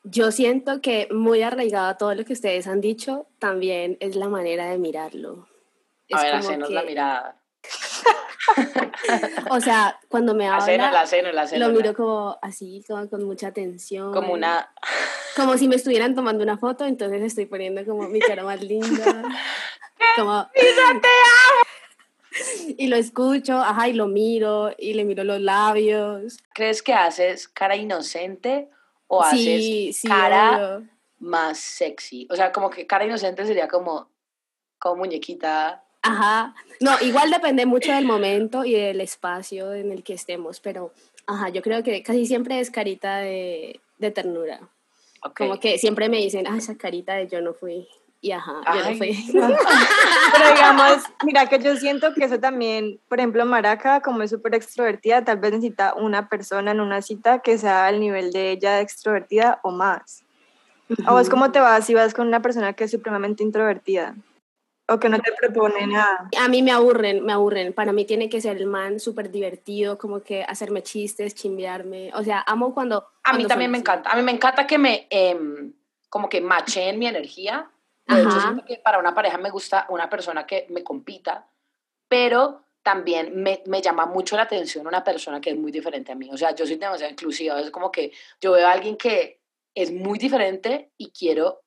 Yo 0.05 0.31
siento 0.31 0.81
que 0.81 1.09
muy 1.11 1.43
arraigado 1.43 1.89
a 1.89 1.99
todo 1.99 2.15
lo 2.15 2.25
que 2.25 2.33
ustedes 2.33 2.67
han 2.67 2.81
dicho, 2.81 3.27
también 3.39 3.97
es 4.01 4.17
la 4.17 4.29
manera 4.29 4.71
de 4.71 4.79
mirarlo. 4.79 5.49
a 6.13 6.23
ver, 6.23 6.35
hacenos 6.35 6.71
la 6.71 6.83
mirada. 6.83 7.43
o 9.51 9.61
sea, 9.61 9.99
cuando 10.09 10.35
me 10.35 10.49
habla, 10.49 10.77
la 10.77 11.33
la 11.33 11.59
lo 11.59 11.69
miro 11.71 11.95
como 11.95 12.39
así, 12.43 12.85
como 12.87 13.09
con 13.09 13.25
mucha 13.25 13.49
atención. 13.49 14.13
Como 14.13 14.33
una... 14.33 14.73
Como 15.37 15.57
si 15.57 15.69
me 15.69 15.77
estuvieran 15.77 16.15
tomando 16.15 16.43
una 16.43 16.59
foto, 16.59 16.85
entonces 16.85 17.23
estoy 17.23 17.47
poniendo 17.47 17.85
como 17.85 18.09
mi 18.09 18.21
cara 18.21 18.43
más 18.45 18.63
linda. 18.63 19.23
como... 20.17 20.49
te 20.53 20.61
amo! 20.87 21.69
Y 22.77 22.87
lo 22.89 22.97
escucho, 22.97 23.57
ajá, 23.57 23.89
y 23.89 23.93
lo 23.95 24.07
miro, 24.07 24.73
y 24.79 24.95
le 24.95 25.05
miro 25.05 25.25
los 25.25 25.41
labios. 25.41 26.39
¿Crees 26.55 26.83
que 26.83 26.93
haces 26.93 27.49
cara 27.49 27.77
inocente 27.77 28.69
o 29.07 29.23
haces 29.23 30.03
cara 30.07 30.83
más 31.19 31.59
sexy? 31.59 32.29
O 32.31 32.37
sea, 32.37 32.53
como 32.53 32.71
que 32.71 32.87
cara 32.87 33.05
inocente 33.05 33.45
sería 33.45 33.67
como, 33.69 34.11
como 34.79 34.97
muñequita 34.97 35.85
Ajá. 36.09 36.55
No, 36.81 36.93
igual 37.01 37.31
depende 37.31 37.67
mucho 37.67 37.93
del 37.93 38.05
momento 38.05 38.65
y 38.65 38.73
del 38.73 39.01
espacio 39.01 39.75
en 39.75 39.93
el 39.93 40.03
que 40.03 40.15
estemos, 40.15 40.61
pero 40.61 40.93
ajá, 41.27 41.49
yo 41.49 41.63
creo 41.63 41.83
que 41.83 42.03
casi 42.03 42.27
siempre 42.27 42.61
es 42.61 42.71
carita 42.71 43.19
de, 43.19 43.81
de 43.99 44.11
ternura. 44.11 44.61
Como 45.37 45.59
que 45.59 45.79
siempre 45.79 46.09
me 46.09 46.19
dicen, 46.19 46.47
ah, 46.47 46.57
esa 46.57 46.77
carita 46.77 47.15
de 47.15 47.27
yo 47.27 47.41
no 47.41 47.53
fui. 47.53 47.89
Y 48.21 48.33
ajá, 48.33 48.63
yo 48.75 48.91
no 48.91 48.97
fui. 48.97 49.17
pero 49.33 50.55
digamos, 50.55 51.03
mira 51.25 51.47
que 51.47 51.59
yo 51.59 51.77
siento 51.77 52.15
que 52.15 52.25
eso 52.25 52.39
también, 52.39 53.01
por 53.09 53.19
ejemplo, 53.19 53.45
Maraca, 53.45 54.01
como 54.01 54.23
es 54.23 54.31
súper 54.31 54.55
extrovertida, 54.55 55.25
tal 55.25 55.39
vez 55.39 55.53
necesita 55.53 55.95
una 55.95 56.29
persona 56.29 56.73
en 56.73 56.81
una 56.81 57.03
cita 57.03 57.41
que 57.41 57.59
sea 57.59 57.87
al 57.87 58.01
nivel 58.01 58.33
de 58.33 58.53
ella 58.53 58.81
extrovertida 58.81 59.61
o 59.63 59.71
más. 59.71 60.25
¿A 61.05 61.13
vos 61.13 61.29
cómo 61.29 61.53
te 61.53 61.61
vas 61.61 61.85
si 61.85 61.95
vas 61.95 62.15
con 62.15 62.27
una 62.27 62.41
persona 62.41 62.73
que 62.73 62.85
es 62.85 62.91
supremamente 62.91 63.43
introvertida? 63.43 64.17
O 64.91 64.99
que 64.99 65.11
no 65.11 65.19
te 65.21 65.33
propone 65.33 65.87
nada. 65.87 66.29
A 66.39 66.49
mí 66.49 66.63
me 66.63 66.73
aburren, 66.73 67.23
me 67.23 67.35
aburren. 67.35 67.75
Para 67.75 67.93
mí 67.93 68.07
tiene 68.07 68.31
que 68.31 68.41
ser 68.41 68.57
el 68.57 68.67
man 68.67 68.99
súper 68.99 69.31
divertido, 69.31 69.99
como 69.99 70.23
que 70.23 70.43
hacerme 70.43 70.83
chistes, 70.83 71.35
chimbearme. 71.35 72.11
O 72.15 72.23
sea, 72.23 72.43
amo 72.47 72.73
cuando... 72.73 73.07
A 73.25 73.35
mí 73.35 73.47
también 73.47 73.71
me 73.71 73.79
encanta. 73.79 74.11
A 74.11 74.17
mí 74.17 74.23
me 74.23 74.33
encanta 74.33 74.67
que 74.67 74.79
me, 74.79 75.07
eh, 75.11 75.39
como 76.09 76.31
que 76.31 76.41
macheen 76.41 76.99
mi 76.99 77.07
energía. 77.07 77.71
De 78.07 78.23
hecho, 78.23 78.41
siento 78.41 78.65
que 78.65 78.77
para 78.79 78.99
una 78.99 79.15
pareja 79.15 79.37
me 79.37 79.51
gusta 79.51 79.85
una 79.91 80.09
persona 80.09 80.47
que 80.47 80.67
me 80.71 80.83
compita, 80.83 81.47
pero 82.09 82.63
también 82.83 83.43
me, 83.43 83.63
me, 83.67 83.83
llama 83.83 84.07
mucho 84.07 84.37
la 84.37 84.45
atención 84.45 84.87
una 84.87 85.05
persona 85.05 85.43
que 85.43 85.51
es 85.51 85.59
muy 85.59 85.71
diferente 85.71 86.13
a 86.13 86.15
mí. 86.15 86.31
O 86.33 86.39
sea, 86.39 86.55
yo 86.55 86.67
soy 86.67 86.77
demasiado 86.77 87.13
inclusiva. 87.13 87.61
Es 87.61 87.71
como 87.71 87.93
que 87.93 88.11
yo 88.41 88.53
veo 88.53 88.67
a 88.67 88.73
alguien 88.73 88.97
que 88.97 89.43
es 89.75 89.93
muy 89.93 90.19
diferente 90.19 90.93
y 90.97 91.11
quiero 91.11 91.61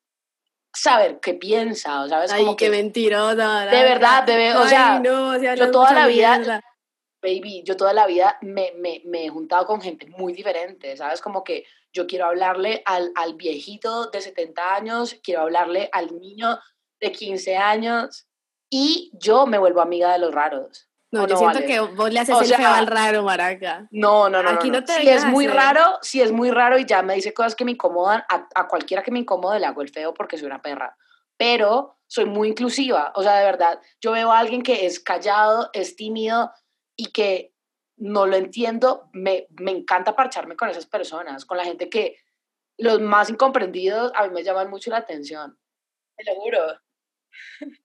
saber 0.72 1.20
qué 1.20 1.34
piensa, 1.34 2.08
¿sabes? 2.08 2.32
Ay, 2.32 2.46
qué 2.56 2.70
mentirosa. 2.70 3.66
De 3.66 3.82
verdad, 3.82 4.24
de 4.24 4.54
o 4.54 4.66
sea, 4.66 5.02
yo 5.02 5.70
toda 5.70 5.92
la 5.92 6.06
vida, 6.06 6.62
baby, 7.22 7.62
yo 7.64 7.76
toda 7.76 7.92
la 7.92 8.06
vida 8.06 8.38
me, 8.40 8.72
me, 8.76 9.02
me, 9.04 9.26
he 9.26 9.28
juntado 9.28 9.66
con 9.66 9.80
gente 9.80 10.06
muy 10.06 10.32
diferente, 10.32 10.96
¿sabes? 10.96 11.20
Como 11.20 11.44
que 11.44 11.64
yo 11.92 12.06
quiero 12.06 12.26
hablarle 12.26 12.82
al, 12.84 13.12
al 13.14 13.34
viejito 13.34 14.06
de 14.10 14.20
70 14.20 14.74
años, 14.74 15.16
quiero 15.22 15.42
hablarle 15.42 15.88
al 15.92 16.18
niño 16.18 16.58
de 17.00 17.12
15 17.12 17.56
años 17.56 18.26
y 18.70 19.10
yo 19.14 19.46
me 19.46 19.58
vuelvo 19.58 19.80
amiga 19.80 20.12
de 20.12 20.18
los 20.18 20.32
raros. 20.32 20.88
No, 21.12 21.28
yo 21.28 21.36
siento 21.36 21.60
que 21.60 21.78
vos 21.78 22.10
le 22.10 22.20
haces 22.20 22.50
el 22.50 22.56
feo 22.56 22.70
al 22.70 22.86
raro, 22.86 23.22
Maraca. 23.22 23.86
No, 23.90 24.30
no, 24.30 24.42
no. 24.42 24.48
Aquí 24.48 24.70
no, 24.70 24.82
te 24.82 24.94
Si 24.94 25.08
es 25.10 25.26
muy 25.26 25.46
raro, 25.46 25.98
si 26.00 26.22
es 26.22 26.32
muy 26.32 26.50
raro 26.50 26.78
y 26.78 26.86
ya 26.86 27.02
me 27.02 27.14
dice 27.14 27.34
cosas 27.34 27.54
que 27.54 27.66
me 27.66 27.72
incomodan, 27.72 28.24
a, 28.30 28.48
a, 28.54 28.66
cualquiera 28.66 29.02
que 29.02 29.10
me 29.10 29.18
incomode 29.18 29.60
le 29.60 29.66
hago 29.66 29.82
el 29.82 29.90
feo 29.90 30.14
porque 30.14 30.38
soy 30.38 30.46
una 30.46 30.62
perra. 30.62 30.96
Pero 31.36 31.98
soy 32.06 32.24
muy 32.24 32.48
inclusiva. 32.48 33.12
O 33.14 33.22
sea, 33.22 33.36
de 33.36 33.44
verdad, 33.44 33.78
yo 34.00 34.12
veo 34.12 34.32
a 34.32 34.38
alguien 34.38 34.62
que 34.62 34.86
es 34.86 35.00
callado, 35.00 35.68
es 35.74 35.96
tímido 35.96 36.50
y 36.96 37.12
que 37.12 37.54
no 37.98 38.26
lo 38.26 38.36
entiendo. 38.36 39.10
Me, 39.12 39.48
me 39.50 39.70
encanta 39.70 40.16
parcharme 40.16 40.56
con 40.56 40.70
esas 40.70 40.86
personas, 40.86 41.44
con 41.44 41.58
la 41.58 41.64
gente 41.64 41.90
que 41.90 42.16
los 42.78 43.00
más 43.00 43.28
incomprendidos 43.28 44.12
a 44.14 44.26
mí 44.26 44.32
me 44.32 44.44
llaman 44.44 44.70
mucho 44.70 44.90
la 44.90 44.98
atención. 44.98 45.58
Te 46.16 46.24
lo 46.24 46.40
juro. 46.40 46.58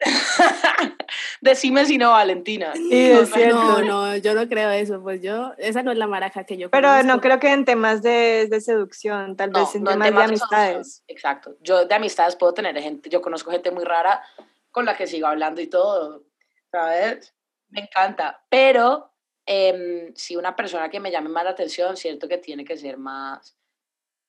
Decime 1.40 1.86
si 1.86 1.98
no, 1.98 2.10
Valentina. 2.10 2.72
Sí, 2.74 3.12
no, 3.48 3.82
no, 3.82 4.16
yo 4.16 4.34
no 4.34 4.48
creo 4.48 4.70
eso. 4.70 5.02
Pues 5.02 5.22
yo, 5.22 5.52
esa 5.58 5.82
no 5.82 5.92
es 5.92 5.98
la 5.98 6.06
maraja 6.06 6.44
que 6.44 6.56
yo 6.56 6.70
Pero 6.70 7.02
no 7.02 7.20
creo 7.20 7.38
que 7.38 7.52
en 7.52 7.64
temas 7.64 8.02
de, 8.02 8.48
de 8.48 8.60
seducción, 8.60 9.36
tal 9.36 9.50
vez 9.50 9.74
en 9.74 9.84
temas, 9.84 10.14
de 10.14 10.22
amistades. 10.22 11.04
Exacto. 11.06 11.56
Yo 11.60 11.86
de 11.86 11.94
amistades 11.94 12.36
puedo 12.36 12.54
tener 12.54 12.78
gente, 12.80 13.08
yo 13.08 13.22
conozco 13.22 13.50
gente 13.50 13.70
muy 13.70 13.84
rara 13.84 14.22
con 14.70 14.84
la 14.84 14.96
que 14.96 15.06
sigo 15.06 15.26
hablando 15.26 15.60
y 15.60 15.68
todo, 15.68 16.24
¿sabes? 16.70 17.34
Me 17.68 17.82
encanta, 17.82 18.44
pero 18.48 19.12
em, 19.46 20.12
si 20.14 20.36
una 20.36 20.56
persona 20.56 20.88
que 20.88 21.00
me 21.00 21.10
llame 21.10 21.28
más 21.28 21.44
la 21.44 21.50
atención, 21.50 21.96
cierto 21.96 22.28
que 22.28 22.38
tiene 22.38 22.64
que 22.64 22.76
ser 22.76 22.98
más, 22.98 23.56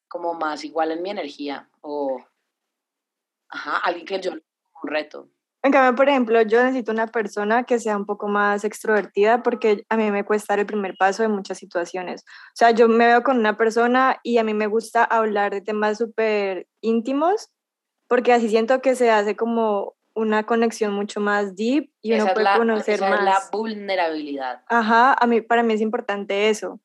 como 0.07 0.33
más 0.33 0.63
igual 0.63 0.91
en 0.91 1.01
mi 1.01 1.09
energía 1.09 1.69
o, 1.81 2.23
ajá, 3.49 3.77
alguien 3.77 4.05
que 4.05 4.19
yo 4.19 4.31
un 4.33 4.41
reto. 4.83 5.29
En 5.65 5.71
cambio, 5.71 5.95
por 5.95 6.07
ejemplo, 6.07 6.39
yo 6.43 6.63
necesito 6.63 6.91
una 6.91 7.07
persona 7.07 7.63
que 7.63 7.79
sea 7.79 7.97
un 7.97 8.05
poco 8.05 8.27
más 8.27 8.63
extrovertida 8.63 9.41
porque 9.41 9.83
a 9.89 9.97
mí 9.97 10.11
me 10.11 10.23
cuesta 10.23 10.53
dar 10.53 10.59
el 10.59 10.67
primer 10.67 10.95
paso 10.95 11.23
en 11.23 11.31
muchas 11.31 11.57
situaciones. 11.57 12.21
O 12.21 12.55
sea, 12.55 12.69
yo 12.69 12.87
me 12.87 13.07
veo 13.07 13.23
con 13.23 13.39
una 13.39 13.57
persona 13.57 14.19
y 14.21 14.37
a 14.37 14.43
mí 14.43 14.53
me 14.53 14.67
gusta 14.67 15.03
hablar 15.03 15.51
de 15.51 15.61
temas 15.61 15.97
súper 15.97 16.67
íntimos 16.81 17.49
porque 18.07 18.31
así 18.31 18.47
siento 18.47 18.79
que 18.83 18.93
se 18.93 19.09
hace 19.09 19.35
como 19.35 19.95
una 20.13 20.43
conexión 20.43 20.93
mucho 20.93 21.19
más 21.19 21.55
deep 21.55 21.89
y 22.03 22.13
uno 22.13 22.27
puede 22.31 22.57
conocer 22.57 22.95
esa 22.95 23.09
más. 23.09 23.19
Es 23.21 23.25
la 23.25 23.39
vulnerabilidad. 23.51 24.61
Ajá, 24.67 25.15
a 25.19 25.25
mí, 25.25 25.41
para 25.41 25.63
mí 25.63 25.73
es 25.73 25.81
importante 25.81 26.49
eso 26.49 26.79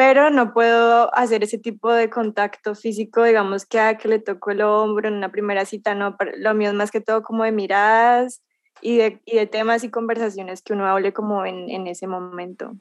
pero 0.00 0.30
no 0.30 0.54
puedo 0.54 1.14
hacer 1.14 1.44
ese 1.44 1.58
tipo 1.58 1.92
de 1.92 2.08
contacto 2.08 2.74
físico, 2.74 3.22
digamos 3.22 3.66
que 3.66 3.78
a 3.78 3.98
que 3.98 4.08
le 4.08 4.18
toco 4.18 4.50
el 4.50 4.62
hombro 4.62 5.08
en 5.08 5.12
una 5.12 5.30
primera 5.30 5.66
cita, 5.66 5.94
no, 5.94 6.16
lo 6.38 6.54
mío 6.54 6.70
es 6.70 6.74
más 6.74 6.90
que 6.90 7.02
todo 7.02 7.22
como 7.22 7.44
de 7.44 7.52
miradas 7.52 8.42
y 8.80 8.96
de, 8.96 9.20
y 9.26 9.36
de 9.36 9.46
temas 9.46 9.84
y 9.84 9.90
conversaciones 9.90 10.62
que 10.62 10.72
uno 10.72 10.86
hable 10.86 11.12
como 11.12 11.44
en, 11.44 11.68
en 11.68 11.86
ese 11.86 12.06
momento. 12.06 12.72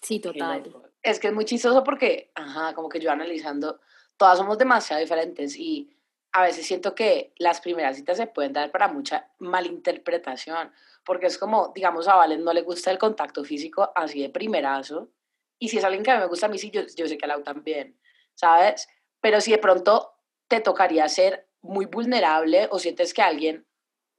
Sí, 0.00 0.18
total. 0.18 0.62
Es 1.02 1.20
que 1.20 1.26
es 1.26 1.34
muy 1.34 1.44
chistoso 1.44 1.84
porque, 1.84 2.30
ajá, 2.34 2.72
como 2.72 2.88
que 2.88 3.00
yo 3.00 3.10
analizando, 3.10 3.78
todas 4.16 4.38
somos 4.38 4.56
demasiado 4.56 5.02
diferentes 5.02 5.58
y 5.58 5.94
a 6.32 6.40
veces 6.40 6.66
siento 6.66 6.94
que 6.94 7.34
las 7.36 7.60
primeras 7.60 7.98
citas 7.98 8.16
se 8.16 8.28
pueden 8.28 8.54
dar 8.54 8.70
para 8.70 8.88
mucha 8.88 9.28
malinterpretación, 9.40 10.72
porque 11.04 11.26
es 11.26 11.36
como, 11.36 11.70
digamos, 11.74 12.08
a 12.08 12.14
Valen 12.14 12.42
no 12.42 12.54
le 12.54 12.62
gusta 12.62 12.90
el 12.90 12.96
contacto 12.96 13.44
físico 13.44 13.92
así 13.94 14.22
de 14.22 14.30
primerazo, 14.30 15.10
y 15.58 15.68
si 15.68 15.78
es 15.78 15.84
alguien 15.84 16.02
que 16.02 16.16
me 16.16 16.26
gusta 16.26 16.46
a 16.46 16.48
mí, 16.48 16.58
sí, 16.58 16.70
yo, 16.70 16.82
yo 16.96 17.06
sé 17.06 17.16
que 17.16 17.24
a 17.24 17.28
Lau 17.28 17.42
también, 17.42 17.98
¿sabes? 18.34 18.88
Pero 19.20 19.40
si 19.40 19.52
de 19.52 19.58
pronto 19.58 20.12
te 20.48 20.60
tocaría 20.60 21.08
ser 21.08 21.48
muy 21.62 21.86
vulnerable 21.86 22.68
o 22.70 22.78
sientes 22.78 23.12
que 23.14 23.22
alguien 23.22 23.66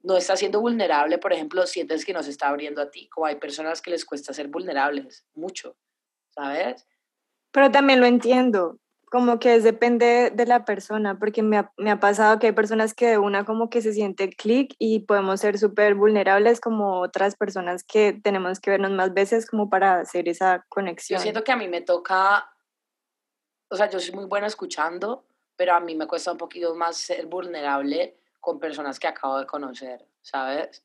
no 0.02 0.16
está 0.16 0.36
siendo 0.36 0.60
vulnerable, 0.60 1.18
por 1.18 1.32
ejemplo, 1.32 1.66
sientes 1.66 2.04
que 2.04 2.12
no 2.12 2.22
se 2.22 2.30
está 2.30 2.48
abriendo 2.48 2.80
a 2.82 2.90
ti, 2.90 3.08
como 3.08 3.26
hay 3.26 3.36
personas 3.36 3.82
que 3.82 3.90
les 3.90 4.04
cuesta 4.04 4.32
ser 4.32 4.48
vulnerables, 4.48 5.26
mucho, 5.34 5.76
¿sabes? 6.30 6.86
Pero 7.50 7.70
también 7.70 8.00
lo 8.00 8.06
entiendo, 8.06 8.78
como 9.10 9.38
que 9.38 9.60
depende 9.60 10.30
de 10.30 10.46
la 10.46 10.64
persona, 10.64 11.18
porque 11.18 11.42
me 11.42 11.58
ha, 11.58 11.72
me 11.76 11.90
ha, 11.90 12.00
pasado 12.00 12.38
que 12.38 12.48
hay 12.48 12.52
personas 12.52 12.94
que 12.94 13.08
de 13.08 13.18
una 13.18 13.44
como 13.44 13.70
que 13.70 13.82
se 13.82 13.92
siente 13.92 14.30
clic 14.30 14.74
y 14.78 15.00
podemos 15.00 15.40
ser 15.40 15.58
súper 15.58 15.94
vulnerables 15.94 16.60
como 16.60 17.00
otras 17.00 17.36
personas 17.36 17.84
que 17.84 18.12
tenemos 18.12 18.60
que 18.60 18.70
vernos 18.70 18.90
más 18.92 19.14
veces 19.14 19.46
como 19.46 19.70
para 19.70 20.00
hacer 20.00 20.28
esa 20.28 20.64
conexión. 20.68 21.18
Yo 21.18 21.22
siento 21.22 21.44
que 21.44 21.52
a 21.52 21.56
mí 21.56 21.68
me 21.68 21.80
toca, 21.80 22.50
o 23.70 23.76
sea, 23.76 23.88
yo 23.88 23.98
soy 23.98 24.14
muy 24.14 24.26
buena 24.26 24.46
escuchando, 24.46 25.24
pero 25.56 25.74
a 25.74 25.80
mí 25.80 25.94
me 25.94 26.06
cuesta 26.06 26.32
un 26.32 26.38
poquito 26.38 26.74
más 26.74 26.96
ser 26.96 27.26
vulnerable 27.26 28.16
con 28.40 28.60
personas 28.60 28.98
que 28.98 29.08
acabo 29.08 29.38
de 29.38 29.46
conocer, 29.46 30.06
¿sabes? 30.20 30.84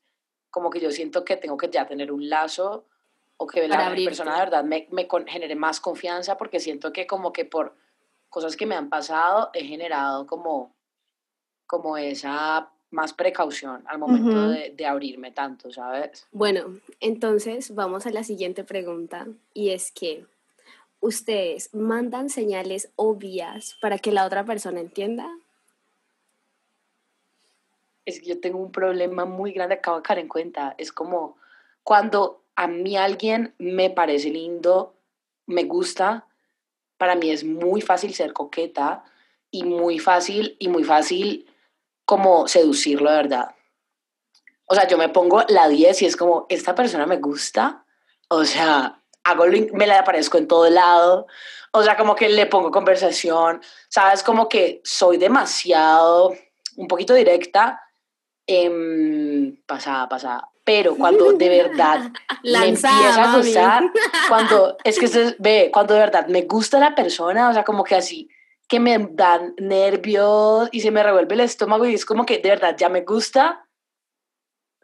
Como 0.50 0.70
que 0.70 0.80
yo 0.80 0.90
siento 0.90 1.24
que 1.24 1.36
tengo 1.36 1.56
que 1.56 1.68
ya 1.68 1.86
tener 1.86 2.10
un 2.10 2.28
lazo 2.28 2.86
o 3.36 3.46
que 3.46 3.66
la 3.68 3.94
persona 3.94 4.34
de 4.34 4.40
verdad 4.40 4.64
me, 4.64 4.88
me 4.90 5.08
genere 5.26 5.56
más 5.56 5.80
confianza 5.80 6.36
porque 6.36 6.60
siento 6.60 6.92
que 6.92 7.06
como 7.06 7.32
que 7.32 7.44
por 7.44 7.76
cosas 8.34 8.56
que 8.56 8.66
me 8.66 8.74
han 8.74 8.88
pasado, 8.88 9.50
he 9.54 9.62
generado 9.62 10.26
como, 10.26 10.74
como 11.68 11.96
esa 11.96 12.68
más 12.90 13.12
precaución 13.12 13.84
al 13.86 14.00
momento 14.00 14.48
de, 14.48 14.74
de, 14.76 14.86
abrirme 14.86 15.30
tanto, 15.30 15.70
¿sabes? 15.70 16.26
Bueno, 16.32 16.80
entonces 16.98 17.72
vamos 17.76 18.06
a 18.06 18.10
la 18.10 18.24
siguiente 18.24 18.64
pregunta 18.64 19.28
y 19.52 19.70
es 19.70 19.92
que 19.92 20.26
ustedes 20.98 21.72
mandan 21.74 22.28
señales 22.28 22.90
obvias 22.96 23.76
para 23.80 23.98
que 23.98 24.10
la 24.10 24.26
otra 24.26 24.44
persona 24.44 24.80
entienda. 24.80 25.28
Es 28.04 28.18
que 28.18 28.26
yo 28.26 28.40
tengo 28.40 28.58
un 28.58 28.72
problema 28.72 29.26
muy 29.26 29.52
grande, 29.52 29.76
acabo 29.76 29.98
de 29.98 30.02
caer 30.02 30.18
en 30.18 30.28
cuenta. 30.28 30.74
Es 30.76 30.90
como 30.90 31.36
cuando 31.84 32.42
a 32.56 32.66
mí 32.66 32.96
alguien 32.96 33.54
me 33.58 33.90
parece 33.90 34.30
lindo, 34.30 34.94
me 35.46 35.62
gusta, 35.64 36.26
para 37.04 37.16
mí 37.16 37.30
es 37.30 37.44
muy 37.44 37.82
fácil 37.82 38.14
ser 38.14 38.32
coqueta 38.32 39.04
y 39.50 39.62
muy 39.62 39.98
fácil 39.98 40.56
y 40.58 40.68
muy 40.68 40.84
fácil 40.84 41.46
como 42.06 42.48
seducirlo 42.48 43.10
de 43.10 43.16
verdad. 43.18 43.54
O 44.64 44.74
sea, 44.74 44.88
yo 44.88 44.96
me 44.96 45.10
pongo 45.10 45.42
la 45.48 45.68
10 45.68 46.00
y 46.00 46.06
es 46.06 46.16
como, 46.16 46.46
esta 46.48 46.74
persona 46.74 47.04
me 47.04 47.18
gusta, 47.18 47.84
o 48.28 48.46
sea, 48.46 49.02
hago 49.22 49.44
me 49.74 49.86
la 49.86 49.98
aparezco 49.98 50.38
en 50.38 50.48
todo 50.48 50.70
lado, 50.70 51.26
o 51.72 51.82
sea, 51.82 51.98
como 51.98 52.14
que 52.14 52.30
le 52.30 52.46
pongo 52.46 52.70
conversación, 52.70 53.60
sabes, 53.90 54.22
como 54.22 54.48
que 54.48 54.80
soy 54.82 55.18
demasiado, 55.18 56.34
un 56.78 56.88
poquito 56.88 57.12
directa, 57.12 57.82
eh, 58.46 59.52
pasada, 59.66 60.08
pasada 60.08 60.53
pero 60.64 60.96
cuando 60.96 61.32
de 61.32 61.48
verdad 61.48 62.10
me 62.42 62.68
empieza 62.68 63.32
a 63.32 63.36
gustar, 63.36 63.84
cuando 64.28 64.76
es 64.82 64.98
que 64.98 65.08
se 65.08 65.36
ve, 65.38 65.70
cuando 65.72 65.94
de 65.94 66.00
verdad 66.00 66.26
me 66.26 66.42
gusta 66.42 66.78
la 66.78 66.94
persona, 66.94 67.50
o 67.50 67.52
sea, 67.52 67.64
como 67.64 67.84
que 67.84 67.94
así, 67.94 68.28
que 68.66 68.80
me 68.80 68.98
dan 69.12 69.54
nervios 69.58 70.68
y 70.72 70.80
se 70.80 70.90
me 70.90 71.02
revuelve 71.02 71.34
el 71.34 71.40
estómago 71.40 71.84
y 71.84 71.94
es 71.94 72.06
como 72.06 72.24
que 72.24 72.38
de 72.38 72.48
verdad 72.48 72.74
ya 72.76 72.88
me 72.88 73.02
gusta, 73.02 73.66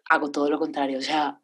hago 0.09 0.31
todo 0.31 0.51
lo 0.51 0.59
contrario, 0.59 0.99
o 0.99 1.03
sea, 1.03 1.41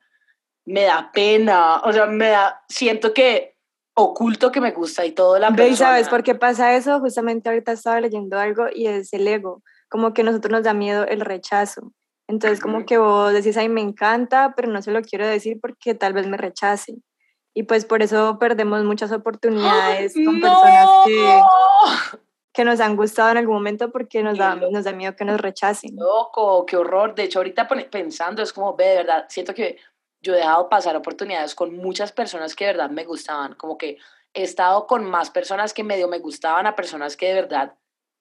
me 0.67 0.83
da 0.83 1.11
pena, 1.13 1.81
o 1.81 1.93
sea, 1.93 2.07
me 2.07 2.29
da, 2.29 2.63
siento 2.69 3.15
que 3.15 3.57
oculto 3.95 4.53
que 4.53 4.61
me 4.61 4.73
gusta 4.73 5.07
y 5.07 5.13
todo 5.13 5.39
la 5.39 5.51
persona. 5.51 5.77
¿Sabes 5.77 6.09
por 6.09 6.23
qué 6.23 6.35
pasa 6.35 6.77
eso? 6.77 7.01
Justamente 7.01 7.49
ahorita 7.49 7.73
estaba 7.73 8.01
leyendo 8.01 8.39
algo 8.39 8.67
y 8.75 8.87
es 8.87 9.13
el 9.15 9.27
ego, 9.27 9.63
como 9.89 10.13
que 10.13 10.21
a 10.21 10.25
nosotros 10.25 10.53
nos 10.53 10.65
da 10.65 10.75
miedo 10.75 11.07
el 11.07 11.23
rechazo. 11.23 11.93
Entonces, 12.29 12.61
como 12.61 12.85
que 12.85 12.99
vos 12.99 13.33
decís, 13.33 13.57
ay, 13.57 13.69
me 13.69 13.81
encanta, 13.81 14.53
pero 14.57 14.69
no 14.69 14.83
se 14.83 14.91
lo 14.91 15.03
quiero 15.03 15.27
decir 15.27 15.59
porque 15.61 15.95
tal 15.95 16.13
vez 16.13 16.27
me 16.27 16.37
rechace. 16.37 16.97
Y 17.55 17.63
pues 17.63 17.85
por 17.85 18.03
eso 18.03 18.39
perdemos 18.39 18.85
muchas 18.85 19.13
oportunidades 19.13 20.15
con 20.15 20.41
personas 20.41 20.89
que, 21.07 21.41
que 22.53 22.65
nos 22.65 22.81
han 22.81 22.97
gustado 22.97 23.31
en 23.31 23.39
algún 23.39 23.55
momento 23.55 23.91
porque 23.91 24.23
nos 24.23 24.37
da, 24.37 24.57
nos 24.57 24.85
da 24.85 24.93
miedo 24.93 25.17
que 25.17 25.25
nos 25.25 25.41
rechacen. 25.41 25.97
Loco, 25.97 26.67
qué 26.67 26.77
horror. 26.77 27.15
De 27.15 27.23
hecho, 27.23 27.39
ahorita 27.39 27.67
pensando, 27.91 28.43
es 28.43 28.53
como, 28.53 28.77
ve, 28.77 28.89
de 28.89 28.97
verdad, 28.97 29.27
siento 29.29 29.55
que 29.55 29.79
yo 30.21 30.35
he 30.35 30.39
dejado 30.39 30.69
pasar 30.69 30.97
oportunidades 30.97 31.55
con 31.55 31.75
muchas 31.77 32.13
personas 32.13 32.55
que 32.55 32.67
de 32.67 32.73
verdad 32.73 32.91
me 32.91 33.05
gustaban. 33.05 33.55
Como 33.55 33.79
que 33.79 33.97
he 34.35 34.43
estado 34.43 34.87
con 34.87 35.05
más 35.05 35.31
personas 35.31 35.73
que 35.73 35.85
medio 35.85 36.09
me 36.09 36.19
gustaban 36.19 36.67
a 36.67 36.77
personas 36.77 37.17
que 37.17 37.29
de 37.29 37.35
verdad 37.35 37.75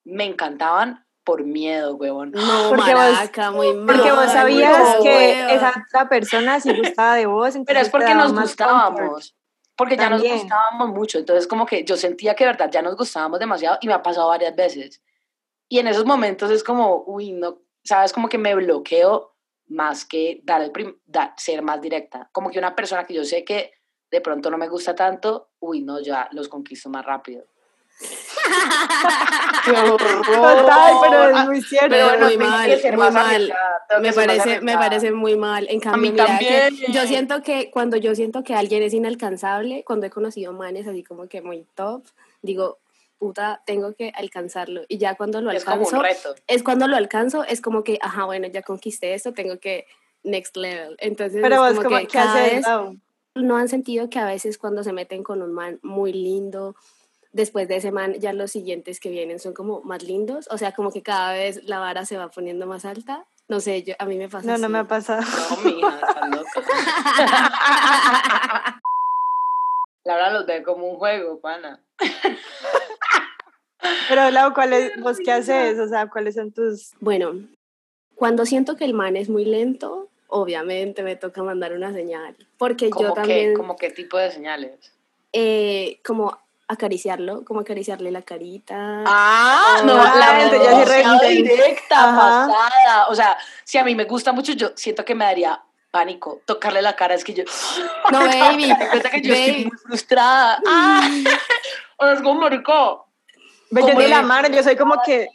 me 0.05 0.23
encantaban 0.23 1.04
por 1.25 1.43
miedo, 1.43 1.95
huevón. 1.95 2.31
No, 2.31 2.69
porque 2.69 2.93
maraca, 2.93 3.49
vos, 3.49 3.57
muy 3.57 3.73
mal, 3.73 3.97
Porque 3.97 4.11
vos 4.11 4.31
sabías 4.31 4.95
que 5.01 5.53
esa 5.53 5.73
otra 5.87 6.07
persona 6.07 6.59
sí 6.61 6.71
gustaba 6.77 7.15
de 7.15 7.25
vos. 7.25 7.55
Pero 7.65 7.79
es 7.79 7.89
porque 7.89 8.15
nos 8.15 8.33
gustábamos. 8.33 9.35
Porque 9.75 9.97
ya 9.97 10.09
nos 10.09 10.23
gustábamos 10.23 10.89
mucho. 10.89 11.17
Entonces, 11.17 11.47
como 11.47 11.65
que 11.65 11.83
yo 11.83 11.97
sentía 11.97 12.33
que 12.35 12.45
de 12.45 12.51
verdad 12.51 12.69
ya 12.71 12.81
nos 12.81 12.95
gustábamos 12.95 13.39
demasiado 13.39 13.77
y 13.81 13.87
me 13.87 13.93
ha 13.93 14.01
pasado 14.01 14.29
varias 14.29 14.55
veces. 14.55 15.01
Y 15.67 15.79
en 15.79 15.87
esos 15.87 16.05
momentos 16.05 16.51
es 16.51 16.63
como, 16.63 17.03
uy, 17.07 17.33
no, 17.33 17.59
sabes, 17.83 18.13
como 18.13 18.29
que 18.29 18.37
me 18.37 18.55
bloqueo 18.55 19.35
más 19.67 20.05
que 20.05 20.41
dar 20.43 20.61
el 20.61 20.71
ser 21.37 21.63
más 21.63 21.81
directa. 21.81 22.29
Como 22.31 22.51
que 22.51 22.59
una 22.59 22.75
persona 22.75 23.03
que 23.03 23.15
yo 23.15 23.25
sé 23.25 23.43
que 23.43 23.73
de 24.11 24.21
pronto 24.21 24.51
no 24.51 24.57
me 24.57 24.69
gusta 24.69 24.93
tanto, 24.95 25.49
uy, 25.59 25.81
no, 25.81 25.99
ya 25.99 26.29
los 26.31 26.47
conquisto 26.47 26.89
más 26.89 27.03
rápido. 27.03 27.45
Qué 27.97 29.71
Total, 29.71 30.93
pero 31.01 31.37
es 31.37 31.45
muy 31.45 31.61
cierto. 31.61 31.89
Pero 31.89 32.19
muy 32.19 32.37
mal, 32.37 32.81
muy 32.83 33.11
mal. 33.11 33.53
Me 34.01 34.13
parece, 34.13 34.61
me 34.61 34.73
parece 34.75 35.11
muy 35.11 35.35
mal. 35.35 35.67
En 35.69 35.79
cambio, 35.79 36.11
mira, 36.11 36.37
que 36.37 36.69
yo 36.91 37.07
siento 37.07 37.41
que 37.41 37.71
cuando 37.71 37.97
yo 37.97 38.13
siento 38.15 38.43
que 38.43 38.53
alguien 38.53 38.83
es 38.83 38.93
inalcanzable, 38.93 39.83
cuando 39.85 40.05
he 40.07 40.09
conocido 40.09 40.53
manes 40.53 40.87
así 40.87 41.03
como 41.03 41.27
que 41.27 41.41
muy 41.41 41.65
top, 41.75 42.03
digo, 42.41 42.79
puta, 43.17 43.63
tengo 43.65 43.95
que 43.95 44.11
alcanzarlo. 44.15 44.83
Y 44.87 44.97
ya 44.97 45.15
cuando 45.15 45.41
lo 45.41 45.51
es 45.51 45.67
alcanzo, 45.67 46.01
es 46.47 46.63
cuando 46.63 46.87
lo 46.87 46.95
alcanzo, 46.95 47.43
es 47.43 47.61
como 47.61 47.83
que, 47.83 47.97
ajá, 48.01 48.25
bueno, 48.25 48.47
ya 48.47 48.61
conquisté 48.61 49.13
esto, 49.13 49.33
tengo 49.33 49.59
que 49.59 49.87
next 50.23 50.57
level. 50.57 50.95
Entonces, 50.99 51.39
pero 51.41 51.65
es 51.65 51.77
como, 51.77 51.97
que 51.97 52.07
cada 52.07 52.43
vez 52.43 52.65
no 53.35 53.57
han 53.57 53.67
sentido 53.67 54.09
que 54.09 54.19
a 54.19 54.25
veces 54.25 54.57
cuando 54.57 54.83
se 54.83 54.93
meten 54.93 55.23
con 55.23 55.41
un 55.41 55.53
man 55.53 55.79
muy 55.81 56.13
lindo, 56.13 56.75
después 57.35 57.67
de 57.67 57.75
ese 57.75 57.91
man 57.91 58.13
ya 58.13 58.31
los 58.31 58.51
siguientes 58.51 59.01
que 59.01 59.09
vienen 59.09 59.39
son 59.39 59.53
como 59.53 59.81
más 59.81 60.03
lindos, 60.03 60.47
o 60.49 60.57
sea, 60.57 60.71
como 60.71 60.91
que 60.91 61.03
cada 61.03 61.33
vez 61.33 61.63
la 61.65 61.79
vara 61.79 62.05
se 62.05 62.15
va 62.17 62.31
poniendo 62.31 62.65
más 62.65 62.85
alta. 62.85 63.25
No 63.49 63.59
sé, 63.59 63.83
yo, 63.83 63.93
a 63.99 64.05
mí 64.05 64.17
me 64.17 64.29
pasa 64.29 64.47
No, 64.47 64.53
así. 64.53 64.61
no 64.61 64.69
me 64.69 64.77
ha 64.79 64.85
pasado. 64.85 65.21
No, 65.21 65.71
mija, 65.71 65.99
está 65.99 66.27
loca. 66.27 66.49
Laura 70.05 70.31
los 70.31 70.45
ve 70.45 70.63
como 70.63 70.87
un 70.89 70.97
juego, 70.97 71.39
pana. 71.39 71.81
Pero 74.09 74.31
Lau, 74.31 74.53
¿cuál 74.53 74.73
es, 74.73 74.99
vos 75.01 75.17
qué 75.23 75.31
haces? 75.31 75.79
O 75.79 75.87
sea, 75.87 76.09
¿cuáles 76.09 76.35
son 76.35 76.51
tus...? 76.51 76.93
Bueno, 76.99 77.33
cuando 78.15 78.45
siento 78.45 78.75
que 78.77 78.85
el 78.85 78.93
man 78.93 79.15
es 79.17 79.29
muy 79.29 79.45
lento, 79.45 80.09
obviamente 80.27 81.03
me 81.03 81.15
toca 81.15 81.43
mandar 81.43 81.73
una 81.73 81.93
señal. 81.93 82.35
Porque 82.57 82.89
¿Cómo 82.89 83.09
yo 83.09 83.13
qué? 83.13 83.19
también, 83.21 83.53
¿Cómo 83.55 83.75
qué 83.75 83.91
tipo 83.91 84.17
de 84.17 84.31
señales? 84.31 84.91
eh, 85.33 85.99
como 86.05 86.39
acariciarlo, 86.67 87.43
como 87.45 87.59
acariciarle 87.61 88.11
la 88.11 88.21
carita. 88.23 88.75
Ah, 89.05 89.81
no, 89.85 89.95
la 89.95 90.33
mente 90.33 90.59
ya 90.63 90.83
re- 90.83 91.33
directa, 91.33 92.09
Ajá. 92.09 92.47
pasada. 92.47 93.07
O 93.09 93.15
sea, 93.15 93.37
si 93.63 93.77
a 93.77 93.83
mí 93.83 93.95
me 93.95 94.05
gusta 94.05 94.31
mucho, 94.31 94.53
yo 94.53 94.71
siento 94.75 95.05
que 95.05 95.15
me 95.15 95.25
daría 95.25 95.61
pánico 95.91 96.41
tocarle 96.45 96.81
la 96.81 96.95
cara. 96.95 97.13
Es 97.15 97.23
que 97.23 97.33
yo. 97.33 97.43
No, 98.11 98.19
baby, 98.19 98.67
Me 98.67 98.87
cuenta 98.89 99.09
que 99.09 99.21
yo 99.21 99.33
estoy 99.33 99.51
baby. 99.51 99.65
muy 99.65 99.77
frustrada. 99.79 100.59
¡Ah! 100.67 101.07
Es 102.13 102.21
como 102.21 102.41
marico. 102.41 103.07
Ve, 103.71 103.81
yo 103.81 103.93
ni 103.95 104.07
la 104.07 104.17
de- 104.17 104.23
mano, 104.23 104.47
yo 104.49 104.61
soy 104.63 104.75
como 104.75 105.01
que, 105.03 105.27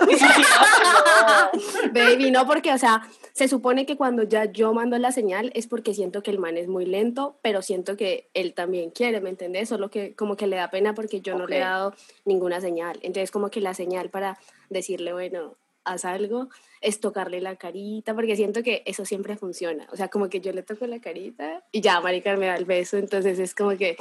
Baby, 1.92 2.30
no, 2.30 2.46
porque, 2.46 2.72
o 2.72 2.78
sea, 2.78 3.08
se 3.32 3.48
supone 3.48 3.86
que 3.86 3.96
cuando 3.96 4.22
ya 4.22 4.46
yo 4.46 4.72
mando 4.74 4.98
la 4.98 5.12
señal 5.12 5.50
es 5.54 5.66
porque 5.66 5.94
siento 5.94 6.22
que 6.22 6.30
el 6.30 6.38
man 6.38 6.56
es 6.56 6.68
muy 6.68 6.86
lento, 6.86 7.36
pero 7.42 7.62
siento 7.62 7.96
que 7.96 8.28
él 8.34 8.54
también 8.54 8.90
quiere, 8.90 9.20
¿me 9.20 9.30
entendés? 9.30 9.68
Solo 9.68 9.90
que 9.90 10.14
como 10.14 10.36
que 10.36 10.46
le 10.46 10.56
da 10.56 10.70
pena 10.70 10.94
porque 10.94 11.20
yo 11.20 11.36
no 11.36 11.46
le 11.46 11.56
he 11.58 11.60
dado 11.60 11.94
ninguna 12.24 12.60
señal. 12.60 12.98
Entonces, 13.02 13.30
como 13.30 13.50
que 13.50 13.60
la 13.60 13.74
señal 13.74 14.10
para 14.10 14.38
decirle, 14.70 15.12
bueno, 15.12 15.56
haz 15.84 16.04
algo, 16.04 16.48
es 16.80 17.00
tocarle 17.00 17.40
la 17.40 17.56
carita, 17.56 18.14
porque 18.14 18.36
siento 18.36 18.62
que 18.62 18.82
eso 18.86 19.04
siempre 19.04 19.36
funciona. 19.36 19.86
O 19.92 19.96
sea, 19.96 20.08
como 20.08 20.28
que 20.28 20.40
yo 20.40 20.52
le 20.52 20.62
toco 20.62 20.86
la 20.86 21.00
carita 21.00 21.62
y 21.70 21.80
ya, 21.80 22.00
marica, 22.00 22.36
me 22.36 22.46
da 22.46 22.56
el 22.56 22.64
beso, 22.64 22.96
entonces 22.96 23.38
es 23.38 23.54
como 23.54 23.76
que 23.76 23.96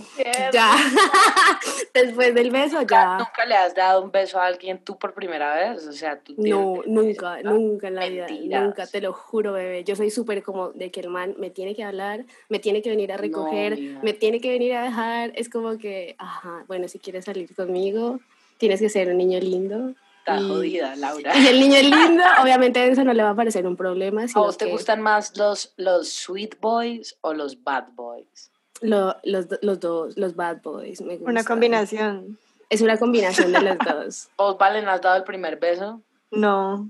ya, 0.51 0.75
después 1.93 2.33
del 2.33 2.51
beso, 2.51 2.81
ya. 2.81 3.17
¿Nunca 3.17 3.45
le 3.45 3.55
has 3.55 3.75
dado 3.75 4.03
un 4.03 4.11
beso 4.11 4.39
a 4.39 4.47
alguien 4.47 4.79
tú 4.79 4.97
por 4.97 5.13
primera 5.13 5.55
vez? 5.55 5.87
O 5.87 5.91
sea, 5.91 6.19
tú 6.19 6.33
No, 6.37 6.81
nunca, 6.85 7.41
nunca 7.43 7.87
en 7.87 7.95
la 7.95 8.05
vida, 8.05 8.61
nunca, 8.61 8.87
te 8.87 9.01
lo 9.01 9.13
juro, 9.13 9.53
bebé. 9.53 9.83
Yo 9.83 9.95
soy 9.95 10.09
súper 10.09 10.43
como 10.43 10.69
de 10.69 10.91
que 10.91 11.01
el 11.01 11.09
man 11.09 11.35
me 11.37 11.49
tiene 11.49 11.75
que 11.75 11.83
hablar, 11.83 12.25
me 12.49 12.59
tiene 12.59 12.81
que 12.81 12.89
venir 12.89 13.11
a 13.11 13.17
recoger, 13.17 13.79
me 14.01 14.13
tiene 14.13 14.41
que 14.41 14.49
venir 14.49 14.73
a 14.73 14.83
dejar. 14.83 15.31
Es 15.35 15.49
como 15.49 15.77
que, 15.77 16.15
ajá, 16.17 16.65
bueno, 16.67 16.87
si 16.87 16.99
quieres 16.99 17.25
salir 17.25 17.53
conmigo, 17.55 18.19
tienes 18.57 18.79
que 18.79 18.89
ser 18.89 19.09
un 19.09 19.17
niño 19.17 19.39
lindo. 19.39 19.93
Está 20.21 20.39
y- 20.39 20.47
jodida, 20.47 20.95
Laura. 20.95 21.35
Y 21.37 21.47
el 21.47 21.59
niño 21.59 21.75
es 21.75 21.83
lindo, 21.89 22.23
obviamente 22.41 22.87
eso 22.87 23.03
no 23.03 23.13
le 23.13 23.23
va 23.23 23.31
a 23.31 23.35
parecer 23.35 23.65
un 23.67 23.75
problema. 23.75 24.23
¿A 24.33 24.39
vos 24.39 24.57
te 24.57 24.65
que 24.65 24.71
gustan 24.71 25.01
más 25.01 25.35
los, 25.37 25.73
los 25.77 26.09
sweet 26.13 26.59
boys 26.61 27.17
o 27.21 27.33
los 27.33 27.63
bad 27.63 27.85
boys? 27.95 28.51
lo- 28.81 29.15
los, 29.23 29.45
los 29.61 29.79
dos, 29.79 30.17
los 30.17 30.35
bad 30.35 30.61
boys, 30.63 31.01
me 31.01 31.15
una 31.17 31.43
combinación. 31.43 32.37
Es 32.69 32.81
una 32.81 32.97
combinación 32.97 33.51
de 33.51 33.61
los 33.61 33.77
dos. 33.85 34.29
¿Vos, 34.37 34.57
Valen, 34.57 34.87
has 34.87 35.01
dado 35.01 35.17
el 35.17 35.23
primer 35.23 35.57
beso? 35.59 36.01
No, 36.31 36.89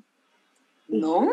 ¿No? 0.88 1.30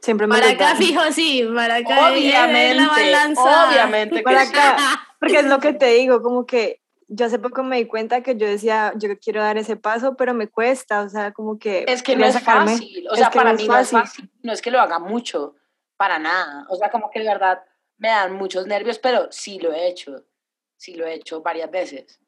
siempre 0.00 0.26
me 0.26 0.34
Para 0.38 0.50
acá, 0.50 0.64
dan. 0.68 0.76
fijo, 0.76 1.00
sí, 1.12 1.44
para 1.54 1.76
acá. 1.76 2.10
es 2.10 2.16
Obviamente, 2.16 2.74
la 2.76 2.88
balanza. 2.88 3.68
obviamente 3.68 4.16
que 4.16 4.22
Para 4.22 4.44
sí. 4.46 4.52
acá, 4.54 4.76
porque 5.18 5.38
es 5.40 5.46
lo 5.46 5.58
que 5.58 5.72
te 5.72 5.86
digo, 5.86 6.22
como 6.22 6.46
que 6.46 6.80
yo 7.08 7.26
hace 7.26 7.38
poco 7.38 7.62
me 7.62 7.76
di 7.76 7.86
cuenta 7.86 8.22
que 8.22 8.36
yo 8.36 8.46
decía, 8.46 8.92
yo 8.96 9.08
quiero 9.18 9.40
dar 9.40 9.58
ese 9.58 9.76
paso, 9.76 10.16
pero 10.16 10.34
me 10.34 10.48
cuesta, 10.48 11.02
o 11.02 11.08
sea, 11.08 11.32
como 11.32 11.58
que... 11.58 11.84
Es 11.86 12.02
que 12.02 12.16
no 12.16 12.24
es 12.26 12.34
sacarme. 12.34 12.72
fácil, 12.72 13.08
o 13.08 13.14
sea, 13.16 13.30
para 13.30 13.52
no 13.52 13.58
mí 13.58 13.68
no 13.68 13.78
es 13.78 13.90
fácil. 13.90 14.30
no 14.42 14.52
es 14.52 14.60
que 14.60 14.70
lo 14.70 14.80
haga 14.80 14.98
mucho, 14.98 15.54
para 15.96 16.18
nada, 16.18 16.66
o 16.68 16.76
sea, 16.76 16.90
como 16.90 17.10
que 17.10 17.20
de 17.20 17.26
verdad 17.26 17.62
me 17.98 18.08
dan 18.08 18.32
muchos 18.34 18.66
nervios, 18.66 18.98
pero 18.98 19.28
sí 19.30 19.58
lo 19.60 19.72
he 19.72 19.88
hecho, 19.88 20.24
sí 20.76 20.94
lo 20.94 21.06
he 21.06 21.14
hecho 21.14 21.42
varias 21.42 21.70
veces, 21.70 22.20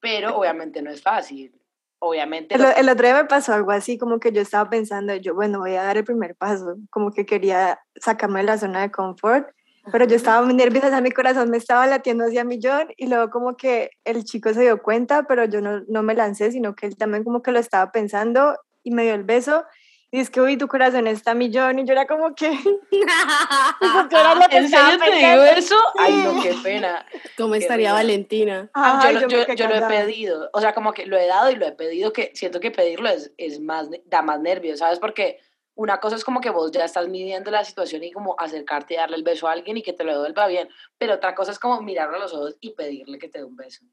pero 0.00 0.36
obviamente 0.36 0.80
no 0.80 0.90
es 0.90 1.02
fácil, 1.02 1.60
obviamente 1.98 2.54
El, 2.54 2.62
el 2.76 2.88
otro 2.88 3.06
día 3.06 3.16
me 3.16 3.24
pasó 3.26 3.52
algo 3.52 3.72
así, 3.72 3.98
como 3.98 4.20
que 4.20 4.32
yo 4.32 4.40
estaba 4.40 4.70
pensando, 4.70 5.14
yo, 5.16 5.34
bueno, 5.34 5.58
voy 5.58 5.74
a 5.74 5.82
dar 5.82 5.96
el 5.98 6.04
primer 6.04 6.36
paso, 6.36 6.76
como 6.90 7.10
que 7.10 7.26
quería 7.26 7.80
sacarme 7.96 8.40
de 8.40 8.46
la 8.46 8.58
zona 8.58 8.82
de 8.82 8.90
confort, 8.92 9.50
pero 9.92 10.06
yo 10.06 10.16
estaba 10.16 10.42
muy 10.42 10.54
nerviosa, 10.54 10.88
o 10.88 10.90
sea, 10.90 11.00
mi 11.00 11.10
corazón 11.10 11.50
me 11.50 11.56
estaba 11.56 11.86
latiendo 11.86 12.24
hacia 12.24 12.44
millón 12.44 12.88
y 12.96 13.06
luego 13.08 13.30
como 13.30 13.56
que 13.56 13.90
el 14.04 14.24
chico 14.24 14.52
se 14.52 14.62
dio 14.62 14.82
cuenta, 14.82 15.24
pero 15.24 15.44
yo 15.46 15.60
no, 15.60 15.82
no 15.88 16.02
me 16.02 16.14
lancé, 16.14 16.52
sino 16.52 16.74
que 16.74 16.86
él 16.86 16.96
también 16.96 17.24
como 17.24 17.42
que 17.42 17.52
lo 17.52 17.58
estaba 17.58 17.90
pensando 17.92 18.56
y 18.82 18.90
me 18.90 19.04
dio 19.04 19.14
el 19.14 19.24
beso 19.24 19.64
y 20.12 20.18
es 20.18 20.28
que, 20.28 20.40
uy, 20.40 20.56
tu 20.56 20.66
corazón 20.66 21.06
está 21.06 21.30
a 21.30 21.34
millón 21.34 21.78
y 21.78 21.84
yo 21.84 21.92
era 21.92 22.04
como 22.04 22.34
que... 22.34 22.50
tipo, 22.50 24.08
que 24.08 24.16
era 24.16 24.34
lo 24.34 24.48
que 24.48 24.56
¿En 24.56 24.68
serio 24.68 24.98
te 24.98 25.10
digo 25.12 25.42
eso? 25.44 25.76
Ay, 25.98 26.14
no, 26.24 26.42
qué 26.42 26.54
pena. 26.62 27.06
¿Cómo 27.36 27.52
Qué 27.52 27.58
estaría 27.60 27.90
risa. 27.90 27.94
Valentina? 27.94 28.70
Ay, 28.74 29.14
yo, 29.14 29.28
yo- 29.28 29.46
quedé 29.46 29.56
yo 29.56 29.68
lo 29.68 29.76
he 29.76 29.82
pedido, 29.82 30.50
o 30.52 30.60
sea, 30.60 30.74
como 30.74 30.92
que 30.92 31.06
lo 31.06 31.16
he 31.16 31.26
dado 31.28 31.50
y 31.50 31.54
lo 31.54 31.64
he 31.66 31.72
pedido, 31.72 32.12
que 32.12 32.32
siento 32.34 32.58
que 32.58 32.72
pedirlo 32.72 33.08
es, 33.08 33.32
es 33.36 33.60
más, 33.60 33.88
da 34.06 34.22
más 34.22 34.40
nervios, 34.40 34.80
¿sabes? 34.80 34.98
Porque 34.98 35.38
una 35.80 35.98
cosa 35.98 36.16
es 36.16 36.24
como 36.24 36.42
que 36.42 36.50
vos 36.50 36.70
ya 36.70 36.84
estás 36.84 37.08
midiendo 37.08 37.50
la 37.50 37.64
situación 37.64 38.04
y 38.04 38.12
como 38.12 38.34
acercarte 38.38 38.92
y 38.92 38.96
darle 38.98 39.16
el 39.16 39.22
beso 39.22 39.48
a 39.48 39.52
alguien 39.52 39.78
y 39.78 39.82
que 39.82 39.94
te 39.94 40.04
lo 40.04 40.12
devuelva 40.12 40.46
bien, 40.46 40.68
pero 40.98 41.14
otra 41.14 41.34
cosa 41.34 41.52
es 41.52 41.58
como 41.58 41.80
mirarlo 41.80 42.16
a 42.16 42.18
los 42.18 42.34
ojos 42.34 42.58
y 42.60 42.74
pedirle 42.74 43.18
que 43.18 43.30
te 43.30 43.38
dé 43.38 43.46
un 43.46 43.56
beso, 43.56 43.86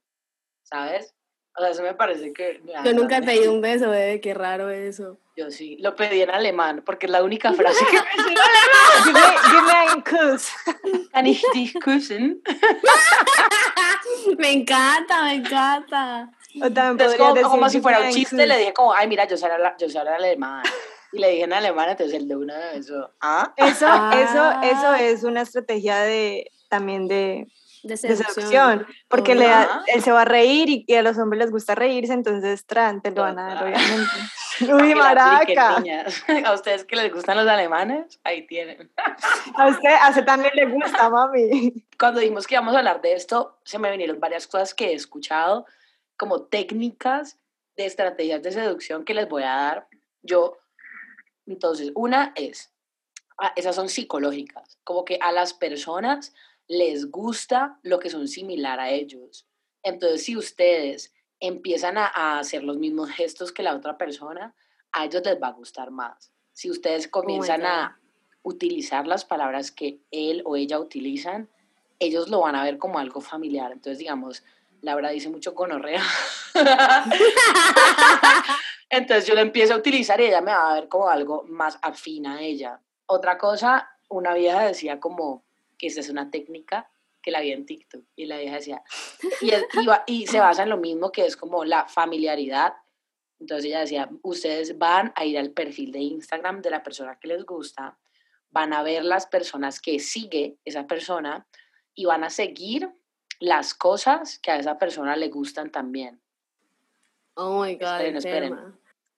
¿sabes? 0.64 1.16
O 1.56 1.62
sea, 1.62 1.70
eso 1.70 1.84
me 1.84 1.94
parece 1.94 2.34
que... 2.34 2.62
Yo 2.84 2.94
nunca 2.94 3.18
he 3.18 3.24
pedido 3.24 3.54
un 3.54 3.62
beso, 3.62 3.90
bebé, 3.90 4.20
qué 4.20 4.34
raro 4.34 4.70
eso. 4.70 5.18
Yo 5.38 5.50
sí, 5.50 5.78
lo 5.80 5.96
pedí 5.96 6.22
en 6.22 6.30
alemán, 6.30 6.84
porque 6.86 7.06
es 7.06 7.12
la 7.12 7.24
única 7.24 7.54
frase 7.54 7.86
que 7.86 7.96
me 7.96 8.04
Give 9.06 9.14
me, 9.14 9.20
give 9.50 9.62
me 9.62 9.72
ein 9.72 10.04
Kuss. 10.04 10.52
Kann 11.14 11.26
ich 11.26 11.42
dich 11.54 11.74
küssen? 11.80 12.42
Me 14.38 14.52
encanta, 14.52 15.24
me 15.24 15.36
encanta. 15.36 16.32
O 16.62 16.72
también 16.72 16.92
Entonces, 16.92 17.18
como, 17.18 17.34
decir, 17.34 17.50
como 17.50 17.70
si 17.70 17.78
"Give 17.78 17.82
fuera 17.84 18.00
un 18.02 18.10
chiste, 18.10 18.36
Kuss". 18.36 18.48
le 18.48 18.58
dije 18.58 18.74
como, 18.74 18.94
ay, 18.94 19.08
mira, 19.08 19.26
yo 19.26 19.38
sé 19.38 19.46
hablar, 19.46 19.76
yo 19.80 19.88
sé 19.90 20.00
hablar 20.00 20.16
alemán. 20.16 20.64
Y 21.14 21.20
le 21.20 21.30
dije 21.32 21.44
en 21.44 21.54
alemán, 21.54 21.90
entonces 21.90 22.16
el 22.16 22.28
de 22.28 22.36
una 22.36 22.72
eso, 22.74 23.12
¿ah? 23.22 23.54
Eso, 23.58 23.86
Ah. 23.90 24.12
eso, 24.16 24.76
eso 24.78 24.94
es 24.96 25.24
una 25.24 25.42
estrategia 25.42 25.98
de 26.00 26.52
también 26.70 27.08
de, 27.08 27.48
De 27.84 27.90
de 27.90 27.98
seducción. 27.98 28.34
seducción, 28.34 28.88
porque 29.08 29.34
le 29.36 29.46
da- 29.48 29.84
él 29.88 30.04
se 30.04 30.12
va 30.12 30.24
a 30.24 30.26
reír 30.26 30.70
y, 30.70 30.84
y 30.88 30.96
a 30.96 31.02
los 31.02 31.18
hombres 31.18 31.40
les 31.40 31.52
gusta 31.52 31.76
reírse, 31.76 32.12
entonces 32.14 32.66
tran, 32.66 33.02
te 33.02 33.12
lo 33.12 33.22
van 33.22 33.40
a 33.40 33.48
dar, 33.56 33.64
obviamente. 33.64 34.12
Uy, 34.84 34.96
maraca. 34.96 35.76
A 36.46 36.54
ustedes 36.54 36.84
que 36.84 36.96
les 36.96 37.14
gustan 37.14 37.38
los 37.38 37.48
alemanes, 37.48 38.20
ahí 38.24 38.46
tienen. 38.48 38.92
A 39.56 39.68
usted, 39.68 39.94
a 40.02 40.10
usted 40.10 40.26
también 40.26 40.52
le 40.56 40.66
gusta, 40.66 41.10
mami. 41.10 41.86
Cuando 41.98 42.20
dijimos 42.20 42.48
que 42.48 42.56
íbamos 42.56 42.74
a 42.76 42.80
hablar 42.80 43.00
de 43.02 43.14
esto, 43.14 43.60
se 43.64 43.78
me 43.80 43.92
vinieron 43.92 44.20
varias 44.20 44.48
cosas 44.48 44.74
que 44.74 44.88
he 44.88 44.94
escuchado, 44.94 45.66
como 46.18 46.42
técnicas 46.42 47.38
de 47.78 47.86
estrategias 47.86 48.42
de 48.42 48.52
seducción 48.52 49.06
que 49.06 49.14
les 49.14 49.30
voy 49.30 49.44
a 49.44 49.50
dar. 49.56 49.88
Yo, 50.24 50.58
entonces, 51.48 51.92
una 51.96 52.34
es, 52.36 52.74
ah, 53.38 53.54
esas 53.56 53.76
son 53.76 53.90
psicológicas, 53.90 54.80
como 54.84 55.06
que 55.06 55.18
a 55.22 55.32
las 55.32 55.54
personas 55.54 56.34
les 56.68 57.10
gusta 57.10 57.80
lo 57.82 58.00
que 58.00 58.10
son 58.10 58.28
similar 58.28 58.80
a 58.80 58.90
ellos. 58.90 59.48
Entonces, 59.84 60.24
si 60.24 60.36
ustedes 60.36 61.14
empiezan 61.40 61.98
a, 61.98 62.08
a 62.08 62.40
hacer 62.40 62.64
los 62.64 62.78
mismos 62.78 63.10
gestos 63.10 63.52
que 63.52 63.64
la 63.64 63.76
otra 63.76 63.98
persona, 63.98 64.54
a 64.92 65.06
ellos 65.06 65.24
les 65.24 65.42
va 65.42 65.48
a 65.48 65.54
gustar 65.54 65.92
más. 65.92 66.32
Si 66.54 66.70
ustedes 66.70 67.08
comienzan 67.08 67.66
a 67.66 68.00
utilizar 68.44 69.08
las 69.08 69.26
palabras 69.26 69.72
que 69.72 70.00
él 70.12 70.42
o 70.46 70.56
ella 70.56 70.80
utilizan, 70.80 71.50
ellos 72.00 72.30
lo 72.30 72.42
van 72.42 72.56
a 72.56 72.64
ver 72.64 72.78
como 72.78 73.00
algo 73.00 73.22
familiar. 73.22 73.72
Entonces, 73.72 74.00
digamos, 74.00 74.44
Laura 74.82 75.10
dice 75.10 75.30
mucho 75.30 75.54
gonorrea. 75.54 76.04
Entonces 78.90 79.28
yo 79.28 79.36
lo 79.36 79.42
empiezo 79.42 79.74
a 79.74 79.78
utilizar 79.78 80.20
y 80.22 80.26
ella 80.26 80.42
me 80.42 80.52
va 80.52 80.72
a 80.72 80.76
ver 80.76 80.88
como 80.88 81.10
algo 81.10 81.44
más 81.44 81.78
afín 81.82 82.28
a 82.28 82.42
ella. 82.42 82.82
Otra 83.06 83.38
cosa, 83.38 83.90
una 84.10 84.34
vieja 84.34 84.64
decía 84.64 85.00
como 85.00 85.46
que 85.78 85.88
esa 85.88 86.00
es 86.00 86.10
una 86.10 86.32
técnica 86.32 86.90
que 87.22 87.32
la 87.32 87.42
vi 87.42 87.52
en 87.52 87.66
TikTok 87.66 88.04
y 88.16 88.26
la 88.26 88.38
vieja 88.38 88.56
decía, 88.56 88.82
y, 89.42 89.52
y 90.06 90.28
se 90.28 90.40
basa 90.40 90.64
en 90.64 90.70
lo 90.70 90.78
mismo 90.78 91.12
que 91.12 91.26
es 91.26 91.36
como 91.36 91.66
la 91.66 91.88
familiaridad. 91.88 92.76
Entonces 93.40 93.66
ella 93.66 93.82
decía, 93.82 94.10
ustedes 94.24 94.78
van 94.78 95.12
a 95.16 95.26
ir 95.26 95.38
al 95.38 95.52
perfil 95.52 95.92
de 95.92 96.00
Instagram 96.00 96.62
de 96.62 96.72
la 96.72 96.84
persona 96.84 97.20
que 97.20 97.28
les 97.28 97.46
gusta, 97.46 97.98
van 98.50 98.74
a 98.74 98.82
ver 98.82 99.04
las 99.04 99.28
personas 99.28 99.82
que 99.82 100.00
sigue 100.00 100.58
esa 100.64 100.88
persona 100.88 101.48
y 101.94 102.06
van 102.06 102.24
a 102.24 102.30
seguir 102.30 102.90
las 103.40 103.74
cosas 103.74 104.40
que 104.40 104.52
a 104.52 104.58
esa 104.58 104.78
persona 104.78 105.16
le 105.16 105.30
gustan 105.30 105.72
también. 105.72 106.20
Oh 107.36 107.64
my 107.64 107.76
God, 107.76 108.02
Esperen, 108.02 108.16
esperen. 108.18 108.58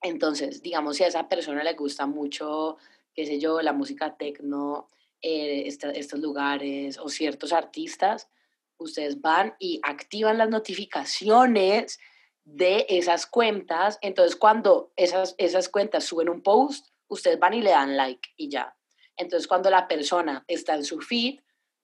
Entonces, 0.01 0.61
digamos, 0.61 0.97
si 0.97 1.03
a 1.03 1.07
esa 1.07 1.27
persona 1.27 1.63
le 1.63 1.73
gusta 1.73 2.05
mucho, 2.05 2.77
qué 3.13 3.25
sé 3.25 3.39
yo, 3.39 3.61
la 3.61 3.73
música 3.73 4.15
tecno, 4.17 4.87
eh, 5.21 5.63
esta- 5.67 5.91
estos 5.91 6.19
lugares 6.19 6.97
o 6.97 7.09
ciertos 7.09 7.51
artistas, 7.53 8.29
ustedes 8.77 9.19
van 9.21 9.55
y 9.59 9.79
activan 9.83 10.37
las 10.37 10.49
notificaciones 10.49 11.99
de 12.45 12.85
esas 12.89 13.25
cuentas. 13.25 13.99
Entonces, 14.01 14.35
cuando 14.35 14.91
esas, 14.95 15.35
esas 15.37 15.69
cuentas 15.69 16.05
suben 16.05 16.29
un 16.29 16.41
post, 16.41 16.87
ustedes 17.07 17.39
van 17.39 17.53
y 17.53 17.61
le 17.61 17.71
dan 17.71 17.97
like 17.97 18.29
y 18.37 18.49
ya. 18.49 18.75
Entonces, 19.17 19.47
cuando 19.47 19.69
la 19.69 19.87
persona 19.87 20.45
está 20.47 20.75
en 20.75 20.85
su 20.85 21.01
feed, 21.01 21.41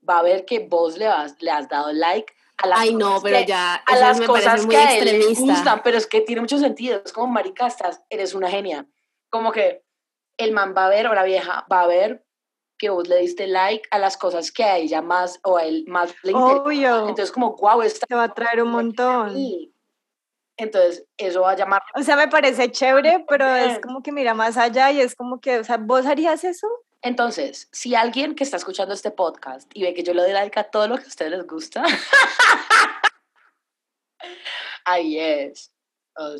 va 0.07 0.19
a 0.19 0.23
ver 0.23 0.45
que 0.45 0.59
vos 0.59 0.97
le, 0.97 1.07
has, 1.07 1.41
le 1.41 1.51
has 1.51 1.67
dado 1.69 1.91
like 1.93 2.33
a 2.57 2.67
las 2.67 2.79
Ay, 2.79 2.93
no, 2.93 3.07
cosas 3.15 3.23
pero 3.23 3.37
que- 3.39 3.45
ya, 3.45 3.75
a 3.75 3.95
las 3.97 4.19
me 4.19 4.25
cosas 4.27 4.65
muy 4.65 4.75
que 4.75 4.81
a 4.81 4.97
él 4.97 5.05
le 5.05 5.27
gustan, 5.33 5.81
pero 5.83 5.97
es 5.97 6.07
que 6.07 6.21
tiene 6.21 6.41
mucho 6.41 6.57
sentido. 6.57 7.01
Es 7.03 7.11
como, 7.11 7.27
marica, 7.27 7.67
estás, 7.67 8.01
eres 8.09 8.33
una 8.33 8.49
genia. 8.49 8.85
Como 9.29 9.51
que 9.51 9.83
el 10.37 10.51
man 10.51 10.73
va 10.75 10.85
a 10.85 10.89
ver 10.89 11.07
o 11.07 11.13
la 11.13 11.23
vieja 11.23 11.65
va 11.71 11.81
a 11.81 11.87
ver 11.87 12.25
que 12.77 12.89
vos 12.89 13.07
le 13.07 13.17
diste 13.17 13.47
like 13.47 13.87
a 13.91 13.99
las 13.99 14.17
cosas 14.17 14.51
que 14.51 14.63
a 14.63 14.77
ella 14.77 15.01
más 15.01 15.39
o 15.43 15.57
a 15.57 15.63
él 15.65 15.85
más 15.87 16.13
le 16.23 16.33
Obvio. 16.33 17.07
Entonces, 17.07 17.31
como, 17.31 17.55
wow, 17.55 17.81
esta 17.81 18.05
Te 18.05 18.15
va 18.15 18.23
a 18.25 18.33
traer 18.33 18.61
un 18.61 18.71
montón. 18.71 19.35
Entonces, 20.57 21.05
eso 21.17 21.41
va 21.41 21.51
a 21.51 21.55
llamar. 21.55 21.81
O 21.95 22.01
sea, 22.03 22.15
me 22.15 22.27
parece 22.27 22.71
chévere, 22.71 23.25
pero 23.27 23.45
es 23.53 23.79
como 23.79 24.01
que 24.01 24.11
mira 24.11 24.33
más 24.33 24.55
allá 24.57 24.91
y 24.91 25.01
es 25.01 25.15
como 25.15 25.41
que, 25.41 25.59
o 25.59 25.63
sea, 25.63 25.77
¿vos 25.77 26.05
harías 26.05 26.43
eso? 26.45 26.67
Entonces, 27.05 27.69
si 27.71 27.93
alguien 27.93 28.33
que 28.33 28.43
está 28.43 28.57
escuchando 28.57 28.95
este 28.95 29.11
podcast 29.11 29.69
y 29.75 29.83
ve 29.83 29.93
que 29.93 30.01
yo 30.01 30.15
le 30.15 30.23
doy 30.23 30.31
like 30.31 30.59
a 30.59 30.63
todo 30.63 30.87
lo 30.87 30.97
que 30.97 31.03
a 31.03 31.07
ustedes 31.07 31.29
les 31.31 31.45
gusta, 31.45 31.83
ahí 34.85 35.19
es. 35.19 35.71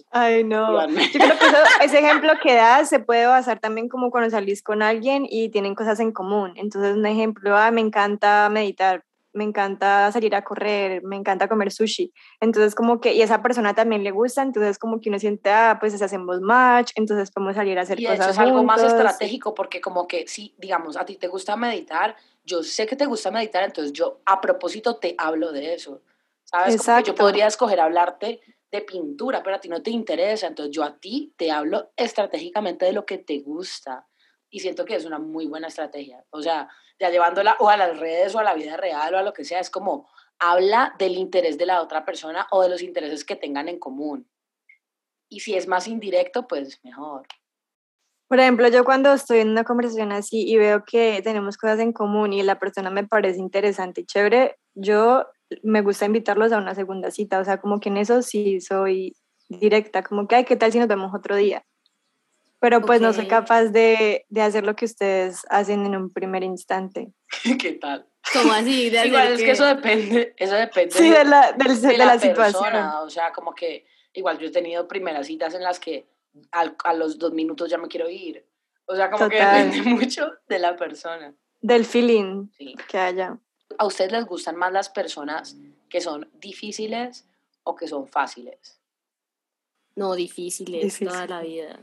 Ay, 0.09 0.43
no. 0.43 0.87
Yo 0.87 0.95
creo 1.11 1.37
que 1.37 1.45
eso- 1.45 1.57
ese 1.83 1.99
ejemplo 1.99 2.31
que 2.41 2.55
das 2.55 2.89
se 2.89 2.99
puede 2.99 3.27
basar 3.27 3.59
también 3.59 3.89
como 3.89 4.09
cuando 4.09 4.29
salís 4.31 4.63
con 4.63 4.81
alguien 4.81 5.27
y 5.29 5.49
tienen 5.49 5.75
cosas 5.75 5.99
en 5.99 6.11
común. 6.13 6.53
Entonces, 6.55 6.95
un 6.95 7.05
ejemplo, 7.05 7.55
ah, 7.55 7.69
me 7.71 7.81
encanta 7.81 8.49
meditar, 8.49 9.03
me 9.35 9.43
encanta 9.43 10.11
salir 10.11 10.33
a 10.35 10.43
correr, 10.43 11.03
me 11.03 11.15
encanta 11.15 11.47
comer 11.47 11.71
sushi. 11.71 12.11
Entonces, 12.39 12.73
como 12.73 12.99
que, 12.99 13.13
y 13.13 13.21
a 13.21 13.25
esa 13.25 13.41
persona 13.41 13.73
también 13.73 14.03
le 14.03 14.11
gusta, 14.11 14.41
entonces 14.41 14.79
como 14.79 14.99
que 14.99 15.09
uno 15.09 15.19
siente, 15.19 15.51
ah, 15.51 15.77
pues 15.79 16.01
hacemos 16.01 16.41
match, 16.41 16.91
entonces 16.95 17.31
podemos 17.31 17.55
salir 17.55 17.77
a 17.77 17.81
hacer 17.81 17.99
Y 17.99 18.03
de 18.03 18.09
cosas 18.09 18.27
hecho 18.27 18.31
es 18.31 18.39
algo 18.39 18.63
más 18.63 18.81
juntos. 18.81 18.97
estratégico 18.99 19.53
porque 19.53 19.81
como 19.81 20.07
que 20.07 20.25
si, 20.27 20.55
digamos, 20.57 20.97
a 20.97 21.05
ti 21.05 21.17
te 21.17 21.27
gusta 21.27 21.55
meditar, 21.55 22.15
yo 22.43 22.63
sé 22.63 22.85
que 22.87 22.95
te 22.95 23.05
gusta 23.05 23.29
meditar, 23.31 23.63
entonces 23.63 23.93
yo 23.93 24.21
a 24.25 24.39
propósito 24.41 24.97
te 24.97 25.15
hablo 25.17 25.51
de 25.51 25.73
eso. 25.73 26.01
¿Sabes? 26.43 26.77
Como 26.77 26.97
que 26.99 27.03
yo 27.03 27.15
podría 27.15 27.47
escoger 27.47 27.79
hablarte 27.79 28.39
de 28.71 28.81
pintura, 28.81 29.41
pero 29.43 29.55
a 29.55 29.59
ti 29.59 29.67
no 29.67 29.81
te 29.81 29.89
interesa, 29.89 30.47
entonces 30.47 30.75
yo 30.75 30.83
a 30.83 30.97
ti 30.97 31.33
te 31.37 31.51
hablo 31.51 31.91
estratégicamente 31.95 32.85
de 32.85 32.93
lo 32.93 33.05
que 33.05 33.17
te 33.17 33.39
gusta. 33.39 34.07
Y 34.49 34.59
siento 34.59 34.85
que 34.85 34.95
es 34.95 35.05
una 35.05 35.19
muy 35.19 35.47
buena 35.47 35.67
estrategia. 35.67 36.23
O 36.29 36.41
sea, 36.41 36.69
ya 36.99 37.09
llevándola 37.09 37.57
o 37.59 37.69
a 37.69 37.77
las 37.77 37.99
redes 37.99 38.33
o 38.35 38.39
a 38.39 38.43
la 38.43 38.53
vida 38.53 38.77
real 38.77 39.13
o 39.13 39.17
a 39.17 39.23
lo 39.23 39.33
que 39.33 39.43
sea, 39.43 39.59
es 39.59 39.69
como 39.69 40.09
habla 40.39 40.93
del 40.99 41.17
interés 41.17 41.57
de 41.57 41.65
la 41.65 41.81
otra 41.81 42.05
persona 42.05 42.47
o 42.51 42.61
de 42.61 42.69
los 42.69 42.81
intereses 42.81 43.23
que 43.25 43.35
tengan 43.35 43.67
en 43.67 43.79
común. 43.79 44.29
Y 45.29 45.39
si 45.41 45.55
es 45.55 45.67
más 45.67 45.87
indirecto, 45.87 46.47
pues 46.47 46.79
mejor. 46.83 47.27
Por 48.27 48.39
ejemplo, 48.39 48.67
yo 48.69 48.83
cuando 48.83 49.13
estoy 49.13 49.39
en 49.39 49.49
una 49.49 49.63
conversación 49.63 50.11
así 50.11 50.49
y 50.49 50.57
veo 50.57 50.83
que 50.83 51.21
tenemos 51.23 51.57
cosas 51.57 51.79
en 51.79 51.93
común 51.93 52.33
y 52.33 52.41
la 52.41 52.59
persona 52.59 52.89
me 52.89 53.05
parece 53.05 53.39
interesante 53.39 54.01
y 54.01 54.05
chévere, 54.05 54.57
yo 54.73 55.25
me 55.61 55.81
gusta 55.81 56.05
invitarlos 56.05 56.51
a 56.51 56.57
una 56.57 56.73
segunda 56.73 57.11
cita. 57.11 57.39
O 57.39 57.45
sea, 57.45 57.59
como 57.59 57.79
que 57.79 57.89
en 57.89 57.97
eso 57.97 58.21
sí 58.21 58.61
soy 58.61 59.15
directa, 59.47 60.03
como 60.03 60.27
que, 60.27 60.35
ay, 60.35 60.45
¿qué 60.45 60.55
tal 60.55 60.71
si 60.71 60.79
nos 60.79 60.87
vemos 60.87 61.13
otro 61.13 61.35
día? 61.35 61.63
Pero 62.65 62.81
pues 62.81 62.99
no 62.99 63.13
soy 63.13 63.27
capaz 63.27 63.65
de, 63.65 64.25
de 64.27 64.41
hacer 64.41 64.65
lo 64.65 64.75
que 64.75 64.85
ustedes 64.85 65.45
hacen 65.51 65.85
en 65.85 65.95
un 65.95 66.11
primer 66.11 66.43
instante. 66.43 67.13
¿Qué 67.61 67.73
tal? 67.73 68.07
Como 68.33 68.51
así, 68.53 68.89
de 68.89 69.05
Igual 69.07 69.33
es 69.33 69.39
que 69.39 69.45
que- 69.45 69.51
eso 69.51 69.65
depende, 69.67 70.33
eso 70.35 70.55
depende 70.55 70.95
Sí, 70.95 71.11
de 71.11 71.25
la, 71.25 71.51
del- 71.51 71.79
de 71.79 71.87
de 71.89 71.97
la, 71.99 72.05
la, 72.05 72.19
situación. 72.19 72.63
persona, 72.63 73.01
o 73.01 73.09
sea, 73.11 73.31
como 73.33 73.53
que 73.53 73.85
igual 74.13 74.39
yo 74.39 74.47
he 74.47 74.51
tenido 74.51 74.87
primeras 74.87 75.27
citas 75.27 75.53
en 75.53 75.61
las 75.61 75.79
que 75.79 76.07
al- 76.51 76.75
a 76.83 76.93
los 76.95 77.19
dos 77.19 77.33
minutos 77.33 77.69
ya 77.69 77.77
me 77.77 77.87
quiero 77.87 78.09
ir. 78.09 78.43
O 78.87 78.95
sea, 78.95 79.11
como 79.11 79.29
que 79.29 79.35
depende 79.35 79.83
mucho 79.89 80.31
de 80.49 80.57
la 80.57 80.75
persona. 80.75 81.35
Del 81.61 81.85
feeling 81.85 82.47
Sí. 82.57 82.73
que 82.89 82.97
haya. 82.97 83.37
¿A 83.77 83.85
ustedes 83.85 84.11
les 84.11 84.25
gustan 84.25 84.55
más 84.55 84.71
las 84.73 84.89
personas 84.89 85.55
que 85.87 86.01
son 86.01 86.27
difíciles 86.39 87.27
o 87.63 87.75
que 87.75 87.87
son 87.87 88.07
fáciles? 88.07 88.81
No, 89.95 90.15
difíciles 90.15 90.81
Difícil. 90.81 91.09
toda 91.09 91.27
la 91.27 91.41
vida. 91.41 91.79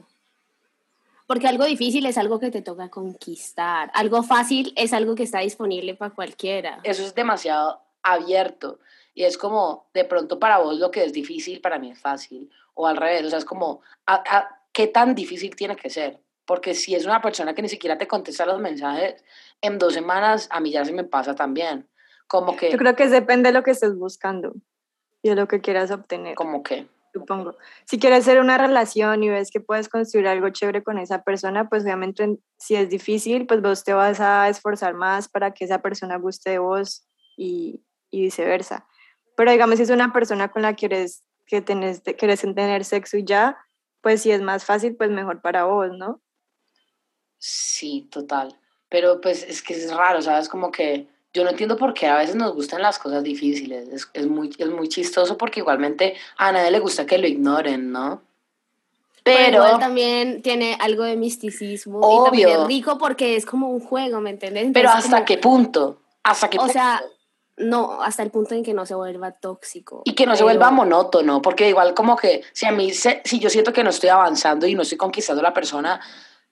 Porque 1.33 1.49
algo 1.49 1.65
difícil 1.65 2.05
es 2.05 2.19
algo 2.19 2.39
que 2.39 2.51
te 2.51 2.61
toca 2.61 2.91
conquistar. 2.91 3.91
Algo 3.95 4.23
fácil 4.23 4.75
es 4.77 4.93
algo 4.93 5.15
que 5.15 5.23
está 5.23 5.39
disponible 5.39 5.95
para 5.95 6.15
cualquiera. 6.15 6.79
Eso 6.83 7.03
es 7.03 7.15
demasiado 7.15 7.81
abierto 8.03 8.81
y 9.15 9.25
es 9.25 9.39
como 9.39 9.87
de 9.95 10.05
pronto 10.05 10.39
para 10.39 10.59
vos 10.59 10.79
lo 10.79 10.91
que 10.91 11.03
es 11.05 11.15
difícil 11.15 11.63
para 11.63 11.79
mí 11.79 11.91
es 11.91 11.99
fácil 11.99 12.51
o 12.75 12.87
al 12.87 12.99
revés, 12.99 13.25
o 13.25 13.31
sea, 13.31 13.39
es 13.39 13.47
como 13.47 13.81
a- 14.05 14.23
a- 14.29 14.61
qué 14.75 14.89
tan 14.89 15.15
difícil 15.15 15.57
tiene 15.57 15.75
que 15.75 15.89
ser, 15.89 16.19
porque 16.45 16.75
si 16.75 16.95
es 16.95 17.07
una 17.07 17.23
persona 17.23 17.55
que 17.55 17.63
ni 17.63 17.69
siquiera 17.71 17.97
te 17.97 18.07
contesta 18.07 18.45
los 18.45 18.61
mensajes 18.61 19.25
en 19.63 19.79
dos 19.79 19.95
semanas, 19.95 20.49
a 20.51 20.61
mí 20.61 20.71
ya 20.71 20.85
se 20.85 20.93
me 20.93 21.05
pasa 21.05 21.35
también, 21.35 21.89
como 22.27 22.57
que, 22.57 22.71
Yo 22.73 22.77
creo 22.77 22.95
que 22.95 23.09
depende 23.09 23.49
de 23.49 23.55
lo 23.55 23.63
que 23.63 23.71
estés 23.71 23.97
buscando 23.97 24.53
y 25.23 25.31
de 25.31 25.37
lo 25.37 25.49
que 25.49 25.61
quieras 25.63 25.91
obtener. 25.91 26.35
como 26.35 26.63
que, 26.63 26.87
supongo. 27.13 27.57
Si 27.87 27.99
quieres 27.99 28.21
hacer 28.21 28.41
una 28.41 28.59
relación 28.59 29.23
y 29.23 29.29
ves 29.29 29.51
que 29.51 29.61
puedes 29.61 29.89
construir 29.89 30.27
algo 30.29 30.49
chévere 30.51 30.83
con 30.83 30.99
esa 30.99 31.23
persona, 31.23 31.69
pues 31.69 31.85
obviamente 31.85 32.25
en- 32.25 32.43
si 32.59 32.75
es 32.77 32.89
difícil, 32.89 33.47
pues 33.47 33.61
vos 33.63 33.85
te 33.85 33.93
vas 33.93 34.21
a 34.21 34.49
esforzar 34.49 34.95
más 34.95 35.29
para 35.29 35.53
que 35.53 35.65
esa 35.65 35.81
persona 35.83 36.17
guste 36.17 36.51
de 36.51 36.59
vos 36.59 37.07
y, 37.37 37.83
y 38.11 38.23
viceversa. 38.23 38.87
Pero 39.37 39.51
digamos, 39.53 39.77
si 39.77 39.83
es 39.83 39.91
una 39.91 40.13
persona 40.13 40.49
con 40.51 40.63
la 40.63 40.73
que 40.75 40.89
quieres, 40.89 41.25
que 41.47 41.61
tenés, 41.63 42.03
te- 42.03 42.17
quieres 42.17 42.41
tener 42.41 42.85
sexo 42.85 43.17
y 43.19 43.25
ya, 43.25 43.59
pues 44.01 44.23
si 44.23 44.31
es 44.33 44.43
más 44.43 44.65
fácil, 44.65 44.97
pues 44.97 45.11
mejor 45.11 45.41
para 45.43 45.65
vos, 45.65 45.91
¿no? 45.93 46.21
sí, 47.39 48.09
total, 48.11 48.57
pero 48.89 49.21
pues 49.21 49.43
es 49.43 49.63
que 49.63 49.75
es 49.75 49.93
raro, 49.93 50.23
¿sabes? 50.23 50.49
Como 50.49 50.71
que 50.71 51.09
yo 51.35 51.45
no 51.45 51.51
entiendo 51.51 51.77
por 51.77 51.95
qué 51.95 52.07
a 52.07 52.17
veces 52.19 52.35
nos 52.35 52.53
gustan 52.55 52.83
las 52.83 52.99
cosas 52.99 53.23
difíciles, 53.23 53.89
es, 53.89 54.09
es 54.13 54.27
muy, 54.27 54.55
es 54.59 54.69
muy 54.69 54.89
chistoso 54.89 55.37
porque 55.39 55.61
igualmente 55.61 56.15
a 56.37 56.53
nadie 56.53 56.71
le 56.71 56.79
gusta 56.81 57.07
que 57.07 57.19
lo 57.19 57.27
ignoren, 57.27 57.91
¿no? 57.93 58.23
Pero 59.25 59.39
Pero... 59.39 59.57
igual 59.65 59.79
también 59.79 60.43
tiene 60.43 60.77
algo 60.81 61.05
de 61.05 61.17
misticismo 61.17 62.01
y 62.01 62.25
también 62.25 62.49
Obvio. 62.49 62.63
es 62.63 62.67
rico 62.69 62.99
porque 62.99 63.37
es 63.37 63.47
como 63.47 63.69
un 63.71 63.81
juego, 63.81 64.21
¿me 64.21 64.31
entiendes? 64.31 64.69
Pero 64.75 64.89
Entonces, 64.89 65.05
¿hasta 65.07 65.17
como- 65.19 65.27
qué 65.27 65.39
punto? 65.39 65.99
¿Hasta 66.25 66.51
qué 66.51 66.59
O 66.59 66.63
punto? 66.63 66.73
sea, 66.73 67.01
no, 67.57 68.03
hasta 68.03 68.23
el 68.25 68.31
punto 68.31 68.55
en 68.55 68.65
que 68.65 68.75
no 68.75 68.85
se 68.85 68.95
vuelva 68.95 69.31
tóxico. 69.33 70.03
y 70.05 70.15
que 70.15 70.27
no 70.27 70.33
se 70.33 70.39
pero- 70.39 70.47
vuelva 70.47 70.71
monótono, 70.73 71.41
porque 71.41 71.69
igual 71.69 71.95
como 71.95 72.17
que 72.17 72.43
si 72.53 72.67
a 72.67 72.73
mí, 72.73 72.93
se- 72.93 73.23
si 73.25 73.39
yo 73.39 73.49
siento 73.49 73.73
que 73.73 73.85
no 73.85 73.91
estoy 73.91 74.09
avanzando 74.09 74.67
y 74.67 74.75
no 74.75 74.83
estoy 74.83 74.99
conquistando 74.99 75.41
a 75.41 75.45
la 75.45 75.55
persona, 75.55 76.01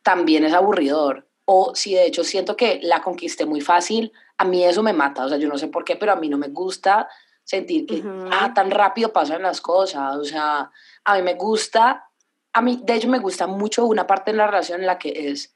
también 0.03 0.45
es 0.45 0.53
aburridor. 0.53 1.27
O 1.47 1.75
si 1.75 1.95
de 1.95 2.07
hecho 2.07 2.23
siento 2.23 2.55
que 2.57 2.79
la 2.85 3.03
conquisté 3.03 3.45
muy 3.47 3.61
fácil, 3.61 4.13
a 4.41 4.45
mí 4.45 4.65
eso 4.65 4.83
me 4.83 4.95
mata. 4.95 5.27
O 5.27 5.29
sea, 5.29 5.37
yo 5.37 5.49
no 5.49 5.59
sé 5.59 5.69
por 5.69 5.85
qué, 5.85 5.97
pero 5.97 6.13
a 6.13 6.17
mí 6.17 6.31
no 6.31 6.39
me 6.39 6.49
gusta 6.49 7.07
sentir 7.45 7.85
que 7.85 7.97
Ujú. 7.97 8.31
ah, 8.33 8.55
tan 8.55 8.71
rápido 8.71 9.13
pasan 9.13 9.43
las 9.43 9.61
cosas. 9.61 10.17
O 10.17 10.25
sea, 10.25 10.71
a 11.05 11.17
mí 11.17 11.23
me 11.23 11.35
gusta, 11.35 12.09
a 12.55 12.63
mí 12.63 12.81
de 12.83 12.95
hecho 12.95 13.09
me 13.09 13.19
gusta 13.19 13.47
mucho 13.47 13.85
una 13.85 14.07
parte 14.07 14.31
de 14.31 14.39
la 14.39 14.47
relación 14.47 14.81
en 14.81 14.87
la 14.87 14.99
que 14.99 15.31
es 15.31 15.55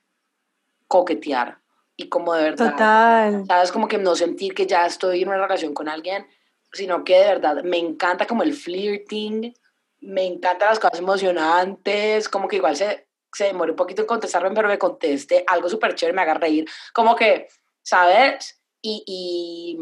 coquetear 0.86 1.60
y 1.96 2.10
como 2.10 2.34
de 2.34 2.42
verdad. 2.42 2.72
Total. 2.72 3.46
¿Sabes? 3.46 3.72
Como 3.72 3.88
que 3.88 3.96
no 3.96 4.14
sentir 4.16 4.54
que 4.54 4.66
ya 4.66 4.84
estoy 4.84 5.22
en 5.22 5.28
una 5.28 5.38
relación 5.38 5.72
con 5.72 5.88
alguien, 5.88 6.26
sino 6.70 7.04
que 7.04 7.18
de 7.18 7.24
verdad 7.24 7.62
me 7.64 7.78
encanta 7.78 8.26
como 8.26 8.42
el 8.42 8.52
flirting, 8.52 9.54
me 10.00 10.26
encantan 10.26 10.68
las 10.68 10.78
cosas 10.78 10.98
emocionantes, 10.98 12.28
como 12.28 12.48
que 12.48 12.56
igual 12.56 12.76
se, 12.76 13.08
se 13.32 13.44
demore 13.44 13.70
un 13.70 13.76
poquito 13.76 14.02
en 14.02 14.08
contestarme, 14.08 14.50
pero 14.54 14.68
me 14.68 14.78
conteste 14.78 15.42
algo 15.46 15.70
súper 15.70 15.94
chévere, 15.94 16.14
me 16.14 16.20
haga 16.20 16.34
reír, 16.34 16.68
como 16.92 17.16
que, 17.16 17.48
¿sabes? 17.82 18.60
Y, 18.86 19.02
y, 19.06 19.78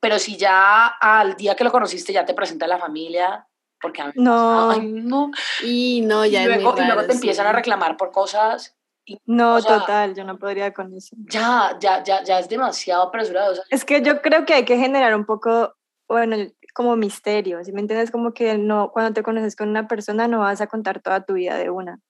pero 0.00 0.18
si 0.18 0.36
ya 0.36 0.86
al 0.88 1.36
día 1.36 1.54
que 1.54 1.62
lo 1.62 1.70
conociste 1.70 2.12
ya 2.12 2.24
te 2.24 2.34
presenta 2.34 2.66
la 2.66 2.78
familia, 2.78 3.46
porque 3.80 4.02
a 4.02 4.06
mí 4.06 4.12
me 4.16 4.24
No. 4.24 4.70
ay, 4.72 4.80
no, 4.92 5.30
Y 5.62 6.00
no, 6.04 6.26
ya 6.26 6.40
y 6.42 6.46
es 6.46 6.50
muy 6.54 6.62
luego, 6.64 6.82
y 6.82 6.84
luego 6.84 7.06
te 7.06 7.12
empiezan 7.12 7.46
a 7.46 7.52
reclamar 7.52 7.96
por 7.96 8.10
cosas, 8.10 8.76
y 9.06 9.18
No, 9.26 9.54
o 9.56 9.60
sea- 9.60 9.78
total, 9.78 10.16
yo 10.16 10.24
no 10.24 10.36
podría 10.38 10.74
con 10.74 10.92
eso. 10.94 11.14
ya, 11.28 11.76
ya, 11.78 12.02
ya, 12.02 12.24
ya 12.24 12.40
es 12.40 12.48
demasiado 12.48 13.04
apresurado, 13.04 13.52
o 13.52 13.54
sea, 13.54 13.64
Es 13.70 13.84
que 13.84 14.02
yo 14.02 14.20
creo 14.20 14.44
que 14.44 14.54
hay 14.54 14.64
que 14.64 14.78
generar 14.78 15.14
un 15.14 15.26
poco, 15.26 15.74
bueno, 16.08 16.36
como 16.74 16.96
misterio, 16.96 17.62
si 17.62 17.70
me 17.70 17.82
entiendes? 17.82 18.10
Como 18.10 18.34
que 18.34 18.58
no, 18.58 18.90
cuando 18.90 19.12
te 19.12 19.22
conoces 19.22 19.54
con 19.54 19.68
una 19.68 19.86
persona 19.86 20.26
no 20.26 20.40
vas 20.40 20.60
a 20.60 20.66
contar 20.66 21.00
toda 21.00 21.24
tu 21.24 21.34
vida 21.34 21.56
de 21.56 21.70
una. 21.70 22.00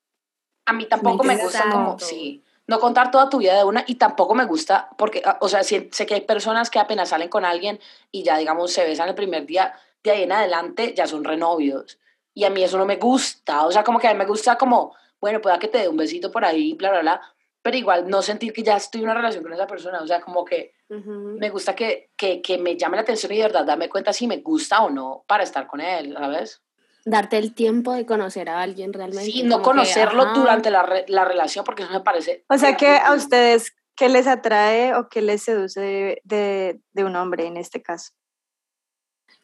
A 0.66 0.72
mí 0.72 0.86
tampoco 0.88 1.22
me 1.22 1.36
gusta 1.36 1.68
como, 1.70 1.98
sí, 1.98 2.42
no 2.66 2.80
contar 2.80 3.10
toda 3.10 3.28
tu 3.28 3.38
vida 3.38 3.56
de 3.56 3.64
una 3.64 3.84
y 3.86 3.96
tampoco 3.96 4.34
me 4.34 4.44
gusta 4.44 4.88
porque, 4.96 5.22
ah, 5.24 5.38
o 5.40 5.48
sea, 5.48 5.62
sé 5.62 5.88
que 5.88 6.14
hay 6.14 6.22
personas 6.22 6.70
que 6.70 6.78
apenas 6.78 7.10
salen 7.10 7.28
con 7.28 7.44
alguien 7.44 7.78
y 8.10 8.22
ya, 8.22 8.38
digamos, 8.38 8.72
se 8.72 8.84
besan 8.84 9.08
el 9.08 9.14
primer 9.14 9.46
día, 9.46 9.74
de 10.02 10.10
ahí 10.10 10.22
en 10.22 10.32
adelante 10.32 10.94
ya 10.96 11.06
son 11.06 11.24
renovios. 11.24 11.98
Y 12.32 12.44
a 12.44 12.50
mí 12.50 12.64
eso 12.64 12.78
no 12.78 12.86
me 12.86 12.96
gusta, 12.96 13.66
o 13.66 13.70
sea, 13.70 13.84
como 13.84 13.98
que 13.98 14.08
a 14.08 14.12
mí 14.12 14.18
me 14.18 14.26
gusta 14.26 14.56
como, 14.56 14.94
bueno, 15.20 15.40
pueda 15.40 15.58
que 15.58 15.68
te 15.68 15.78
dé 15.78 15.88
un 15.88 15.96
besito 15.96 16.30
por 16.30 16.44
ahí, 16.44 16.74
bla, 16.74 16.90
bla, 16.90 17.00
bla, 17.00 17.20
pero 17.62 17.76
igual 17.76 18.08
no 18.08 18.22
sentir 18.22 18.52
que 18.52 18.62
ya 18.62 18.76
estoy 18.76 19.00
en 19.00 19.06
una 19.06 19.14
relación 19.14 19.42
con 19.42 19.52
esa 19.52 19.66
persona, 19.66 20.00
o 20.02 20.06
sea, 20.06 20.20
como 20.20 20.44
que 20.44 20.74
me 20.88 21.48
gusta 21.50 21.74
que, 21.74 22.10
que, 22.16 22.40
que 22.42 22.58
me 22.58 22.76
llame 22.76 22.96
la 22.96 23.02
atención 23.02 23.32
y 23.32 23.36
de 23.36 23.42
verdad 23.42 23.64
darme 23.64 23.88
cuenta 23.88 24.12
si 24.12 24.26
me 24.26 24.36
gusta 24.38 24.82
o 24.82 24.90
no 24.90 25.24
para 25.26 25.42
estar 25.42 25.66
con 25.66 25.80
él, 25.80 26.14
¿sabes? 26.14 26.62
Darte 27.04 27.36
el 27.38 27.54
tiempo 27.54 27.92
de 27.92 28.06
conocer 28.06 28.48
a 28.48 28.62
alguien 28.62 28.92
realmente. 28.92 29.30
Sí, 29.30 29.42
no 29.42 29.58
que, 29.58 29.64
conocerlo 29.64 30.32
durante 30.34 30.70
la, 30.70 30.82
re- 30.82 31.04
la 31.08 31.24
relación 31.24 31.64
porque 31.64 31.82
eso 31.82 31.92
me 31.92 32.00
parece... 32.00 32.44
O 32.48 32.56
sea 32.56 32.76
que 32.76 32.96
a 32.96 33.12
ustedes, 33.12 33.74
¿qué 33.94 34.08
les 34.08 34.26
atrae 34.26 34.94
o 34.94 35.08
qué 35.08 35.20
les 35.20 35.42
seduce 35.42 35.80
de, 35.80 36.20
de, 36.24 36.80
de 36.92 37.04
un 37.04 37.14
hombre 37.16 37.46
en 37.46 37.56
este 37.58 37.82
caso? 37.82 38.12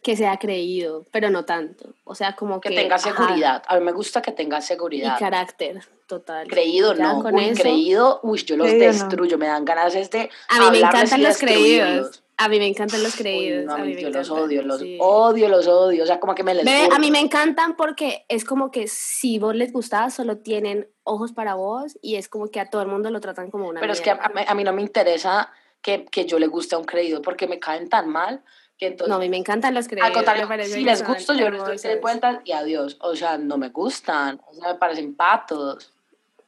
que 0.03 0.17
sea 0.17 0.39
creído, 0.39 1.05
pero 1.13 1.29
no 1.29 1.45
tanto. 1.45 1.93
O 2.05 2.15
sea, 2.15 2.35
como 2.35 2.59
que... 2.59 2.71
Que 2.71 2.75
tenga 2.77 2.95
ajá, 2.97 3.11
seguridad. 3.11 3.63
A 3.67 3.79
mí 3.79 3.85
me 3.85 3.93
gusta 3.93 4.23
que 4.23 4.33
tenga 4.33 4.59
y 4.59 4.63
seguridad. 4.63 5.19
carácter, 5.19 5.83
total. 6.07 6.49
Creído 6.49 6.95
Ya 6.95 7.03
no, 7.13 7.23
con 7.23 7.35
uy, 7.35 7.45
eso- 7.51 7.61
creído, 7.63 8.21
uy, 8.23 8.43
yo 8.43 8.57
los 8.57 8.67
Creído 8.69 8.87
no. 8.87 8.93
destruyo, 8.95 9.37
me 9.37 9.47
dan 9.47 9.67
ganas 9.67 9.93
de 9.93 10.31
A 10.49 10.59
mí 10.59 10.71
me 10.71 10.79
encantan 10.79 11.21
y 11.21 11.25
los 11.25 11.37
creídos. 11.37 12.23
A 12.43 12.49
mí 12.49 12.59
me 12.59 12.67
encantan 12.67 13.03
los 13.03 13.13
Uy, 13.15 13.19
creídos. 13.19 13.67
no, 13.67 13.75
a 13.75 13.79
mí 13.79 13.89
mí 13.89 13.95
me 13.97 14.01
yo 14.03 14.09
los 14.09 14.27
encantan, 14.29 14.45
odio, 14.45 14.63
los 14.63 14.81
sí. 14.81 14.97
odio, 14.99 15.49
los 15.51 15.67
odio, 15.67 16.03
o 16.05 16.07
sea, 16.07 16.19
como 16.21 16.35
que 16.35 16.43
me 16.43 16.55
les 16.55 16.67
a 16.91 16.99
mí 16.99 17.11
me 17.11 17.21
encantan 17.21 17.77
porque 17.77 18.25
es 18.29 18.47
como 18.47 18.71
que 18.71 18.89
si 18.89 19.39
vos 19.39 19.55
les 19.55 19.73
gustás, 19.75 20.15
solo 20.15 20.39
tienen 20.39 20.89
ojos 21.03 21.33
para 21.33 21.55
vos 21.55 21.99
y 22.01 22.17
es 22.17 22.29
como 22.31 22.49
que 22.51 22.59
a 22.59 22.71
todo 22.71 22.81
el 22.81 22.89
mundo 22.89 23.11
lo 23.11 23.21
tratan 23.21 23.51
como 23.51 23.69
una 23.69 23.81
Pero 23.81 23.93
es 23.93 24.01
que 24.01 24.11
a, 24.11 24.55
mí- 24.55 24.65
no 24.65 24.73
me 24.73 24.81
interesa 24.81 25.51
que, 25.83 26.07
que 26.07 26.25
yo 26.25 26.39
le 26.39 26.47
guste 26.47 26.75
a 26.75 26.79
un 26.79 26.85
creído 26.85 27.21
porque 27.21 27.47
me 27.47 27.59
caen 27.59 27.89
tan 27.91 28.09
mal 28.09 28.43
que 28.79 28.87
entonces... 28.87 29.11
No, 29.11 29.17
a 29.17 29.19
mí 29.19 29.29
me 29.29 29.37
encantan 29.37 29.75
los 29.75 29.87
creídos. 29.87 30.09
al 30.09 30.15
contrario, 30.15 30.49
si 30.65 30.83
les 30.83 31.07
gusto, 31.07 31.35
yo 31.35 31.51
les 31.51 31.63
doy 31.63 31.77
tres 31.77 32.01
vueltas 32.01 32.39
y 32.47 32.53
adiós. 32.53 32.97
O 33.03 33.15
sea, 33.15 33.37
no 33.37 33.59
me 33.59 33.69
gustan, 33.69 34.41
o 34.47 34.55
sea, 34.55 34.73
me 34.73 34.79
parecen 34.79 35.15
patos. 35.15 35.93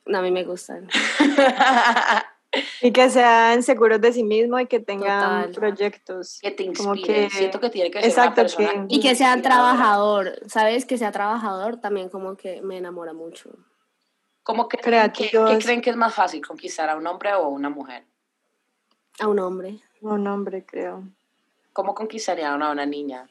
No, 0.07 0.19
a 0.19 0.23
mí 0.23 0.31
me 0.31 0.45
gustan. 0.45 0.89
Y 2.83 2.93
que 2.93 3.09
sean 3.09 3.63
seguros 3.63 4.01
de 4.01 4.13
sí 4.13 4.25
mismos 4.25 4.61
y 4.63 4.67
que 4.67 4.79
tengan 4.81 5.47
Total. 5.47 5.53
proyectos. 5.53 6.39
que 6.43 6.51
te 6.51 6.73
Como 6.75 6.95
inspiren. 6.95 7.29
que- 7.31 7.37
Siento 7.37 7.61
que 7.61 7.71
tiene 7.71 7.91
que 7.91 8.01
ser 8.01 8.09
Exacto, 8.11 8.29
una 8.33 8.35
persona 8.49 8.87
que- 8.89 8.95
Y 8.95 9.01
que 9.01 9.15
sea 9.15 9.41
trabajador, 9.41 10.39
¿sabes? 10.49 10.85
Que 10.85 10.99
sea 10.99 11.13
trabajador 11.13 11.79
también 11.79 12.09
como 12.11 12.37
que 12.37 12.61
me 12.63 12.77
enamora 12.77 13.13
mucho. 13.15 13.51
¿Cómo 14.43 14.69
que, 14.69 14.77
creen 14.77 15.11
que- 15.13 15.29
Creativos. 15.31 15.51
¿Qué 15.51 15.65
creen 15.65 15.81
que 15.81 15.91
es 15.91 15.97
más 15.97 16.15
fácil, 16.15 16.45
conquistar 16.47 16.91
a 16.91 16.97
un 16.97 17.07
hombre 17.07 17.33
o 17.35 17.45
a 17.45 17.49
una 17.49 17.71
mujer? 17.71 18.05
A 19.21 19.29
un 19.29 19.39
hombre. 19.39 19.79
Un 20.01 20.27
hombre, 20.27 20.65
creo. 20.67 21.05
¿Cómo 21.73 21.95
conquistarían 21.95 22.63
a 22.63 22.71
una 22.71 22.85
niña? 22.85 23.29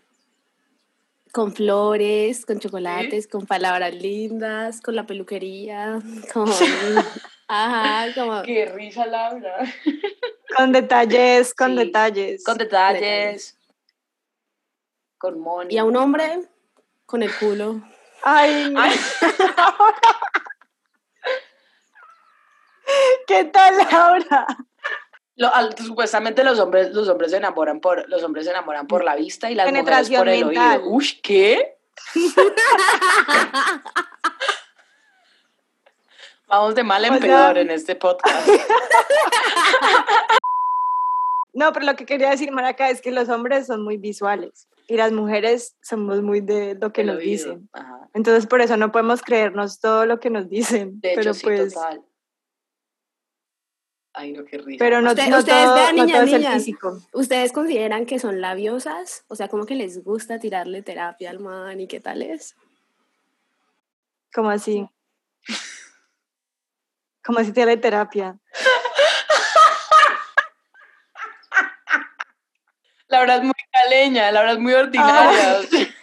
Con 1.34 1.54
flores, 1.54 2.46
con 2.46 2.60
chocolates, 2.60 3.28
con 3.28 3.46
palabras 3.46 3.94
lindas, 3.94 4.82
con 4.82 4.96
la 4.96 5.06
peluquería, 5.06 6.02
con... 6.34 6.46
Ajá, 7.54 8.14
como... 8.16 8.42
Qué 8.44 8.66
risa, 8.66 9.06
Laura. 9.06 9.58
Con 10.56 10.72
detalles, 10.72 11.54
con 11.54 11.72
Sí. 11.72 11.76
detalles. 11.86 12.44
Con 12.46 12.58
detalles. 12.58 13.58
Con 15.18 15.38
money. 15.40 15.76
Y 15.76 15.78
a 15.78 15.84
un 15.84 15.98
hombre, 15.98 16.48
con 17.06 17.24
el 17.24 17.36
culo. 17.38 17.82
Ay, 18.24 18.74
Ay, 18.78 18.94
¿qué 23.28 23.44
tal, 23.46 23.76
Laura? 23.92 24.48
lo- 25.36 25.54
al- 25.54 25.76
supuestamente 25.78 26.44
los 26.46 26.58
hombres, 26.60 26.92
los 26.92 27.10
hombres 27.10 27.32
se 27.32 27.38
enamoran 27.38 27.82
por, 27.82 28.08
los 28.10 28.24
hombres 28.24 28.46
se 28.46 28.52
enamoran 28.52 28.88
por 28.88 29.04
la 29.04 29.16
vista 29.16 29.50
y 29.52 29.56
las 29.56 29.66
mujeres 29.66 29.84
Penetración 29.84 30.20
por 30.22 30.30
el 30.30 30.46
mental. 30.46 30.78
oído. 30.82 30.90
Uy, 30.92 31.20
¿qué? 31.22 31.78
Vamos 36.52 36.76
de 36.76 36.84
mal 36.84 37.04
en 37.06 37.14
O 37.14 37.18
sea- 37.18 37.22
peor 37.28 37.58
en 37.58 37.72
este 37.72 37.96
podcast. 37.96 38.48
No, 41.54 41.74
pero 41.74 41.86
lo 41.86 41.96
que 41.98 42.06
quería 42.06 42.30
decir, 42.30 42.50
Maraca, 42.54 42.90
es 42.90 43.02
que 43.02 43.12
los 43.12 43.28
hombres 43.28 43.68
son 43.68 43.84
muy 43.84 43.98
visuales 43.98 44.70
y 44.88 44.96
las 44.96 45.12
mujeres 45.12 45.76
somos 45.82 46.22
muy 46.22 46.40
de 46.40 46.76
lo 46.76 46.94
que 46.94 47.02
El 47.02 47.08
nos 47.08 47.18
oído. 47.18 47.30
dicen. 47.30 47.70
Ajá. 47.74 48.10
Entonces, 48.14 48.48
por 48.48 48.62
eso 48.62 48.78
no 48.78 48.94
podemos 48.94 49.22
creernos 49.22 49.82
todo 49.82 50.06
lo 50.06 50.22
que 50.22 50.30
nos 50.30 50.48
dicen. 50.50 51.02
De 51.02 51.10
hecho, 51.12 51.20
pero 51.22 51.34
sí, 51.34 51.44
pues, 51.44 51.74
total. 51.74 52.06
Ay, 54.14 54.32
no, 54.32 54.46
qué 54.46 54.60
risa. 54.60 54.78
pero 54.80 55.02
no, 55.02 55.10
Usted- 55.10 55.28
no 55.28 55.40
ustedes 55.40 55.66
todo, 55.66 55.76
vean, 55.76 55.96
no 55.98 56.06
niñas, 56.06 56.24
el 56.24 56.32
niñas. 56.38 56.54
físico. 56.54 56.98
¿Ustedes 57.14 57.52
consideran 57.52 58.06
que 58.06 58.18
son 58.20 58.40
labiosas? 58.40 59.26
O 59.28 59.36
sea, 59.36 59.50
como 59.50 59.66
que 59.66 59.76
les 59.76 60.02
gusta 60.06 60.40
tirarle 60.40 60.82
terapia 60.84 61.30
al 61.32 61.40
man 61.40 61.82
y 61.82 61.88
qué 61.88 62.00
tal 62.00 62.22
es. 62.22 62.56
Como 64.34 64.50
así. 64.50 64.88
Como 67.24 67.40
así 67.40 67.52
tiene 67.52 67.78
terapia. 67.78 68.38
Laura 73.08 73.36
es 73.36 73.44
muy 73.44 73.54
caleña, 73.72 74.32
Laura 74.32 74.54
es 74.54 74.60
muy 74.60 74.74
ordinaria. 74.74 75.60
o 75.60 75.64
sea. 75.64 75.88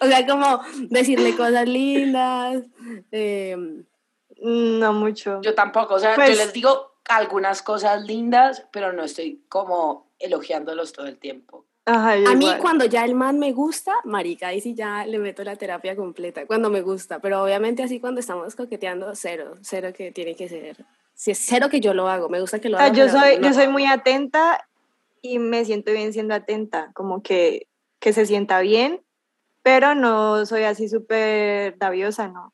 O 0.00 0.06
sea, 0.06 0.26
como 0.26 0.62
decirle 0.88 1.36
cosas 1.36 1.68
lindas. 1.68 2.64
eh, 3.12 3.54
No 4.38 4.92
mucho. 4.94 5.40
Yo 5.42 5.54
tampoco, 5.54 5.94
o 5.94 5.98
sea, 5.98 6.14
Pues- 6.14 6.30
yo 6.30 6.36
les 6.36 6.52
digo 6.54 6.94
algunas 7.06 7.60
cosas 7.62 8.02
lindas, 8.02 8.64
pero 8.72 8.94
no 8.94 9.04
estoy 9.04 9.44
como 9.50 10.10
elogiándolos 10.18 10.94
todo 10.94 11.06
el 11.06 11.18
tiempo. 11.18 11.66
Ajá, 11.86 12.12
a 12.12 12.34
mí 12.34 12.46
cuando 12.60 12.84
ya 12.84 13.04
el 13.04 13.14
man 13.14 13.38
me 13.38 13.52
gusta, 13.52 13.92
marica, 14.04 14.48
ahí 14.48 14.60
sí 14.60 14.74
ya 14.74 15.06
le 15.06 15.18
meto 15.18 15.42
la 15.42 15.56
terapia 15.56 15.96
completa, 15.96 16.46
cuando 16.46 16.70
me 16.70 16.82
gusta, 16.82 17.20
pero 17.20 17.42
obviamente 17.42 17.82
así 17.82 18.00
cuando 18.00 18.20
estamos 18.20 18.54
coqueteando, 18.54 19.14
cero, 19.14 19.54
cero 19.62 19.90
que 19.96 20.12
tiene 20.12 20.36
que 20.36 20.48
ser. 20.48 20.84
Si 21.14 21.30
es 21.30 21.38
cero 21.38 21.68
que 21.70 21.80
yo 21.80 21.94
lo 21.94 22.08
hago, 22.08 22.28
me 22.28 22.40
gusta 22.40 22.60
que 22.60 22.68
lo 22.68 22.76
sea, 22.76 22.86
haga. 22.86 22.94
yo 22.96 23.08
soy, 23.08 23.38
no. 23.38 23.48
yo 23.48 23.54
soy 23.54 23.68
muy 23.68 23.86
atenta 23.86 24.66
y 25.22 25.38
me 25.38 25.64
siento 25.64 25.92
bien 25.92 26.12
siendo 26.12 26.34
atenta, 26.34 26.90
como 26.92 27.22
que, 27.22 27.66
que 27.98 28.12
se 28.12 28.26
sienta 28.26 28.60
bien, 28.60 29.00
pero 29.62 29.94
no 29.94 30.44
soy 30.46 30.64
así 30.64 30.88
súper 30.88 31.78
daviosa, 31.78 32.28
¿no? 32.28 32.52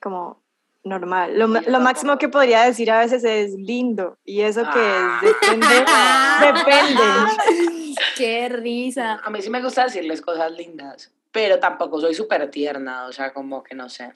Como 0.00 0.40
normal. 0.86 1.38
Lo, 1.38 1.46
lo 1.48 1.80
máximo 1.80 2.16
que 2.18 2.28
podría 2.28 2.62
decir 2.62 2.90
a 2.90 3.00
veces 3.00 3.24
es 3.24 3.52
lindo, 3.54 4.18
y 4.24 4.40
eso 4.42 4.62
que 4.62 4.78
Ah. 4.78 5.20
es, 5.22 5.28
depende, 5.28 5.66
depende. 6.64 7.94
Qué 8.16 8.48
risa. 8.48 9.20
A 9.24 9.30
mí 9.30 9.42
sí 9.42 9.50
me 9.50 9.60
gusta 9.62 9.84
decirles 9.84 10.22
cosas 10.22 10.52
lindas, 10.52 11.12
pero 11.32 11.58
tampoco 11.58 12.00
soy 12.00 12.14
súper 12.14 12.50
tierna, 12.50 13.06
o 13.06 13.12
sea, 13.12 13.32
como 13.32 13.62
que 13.62 13.74
no 13.74 13.88
sé. 13.88 14.12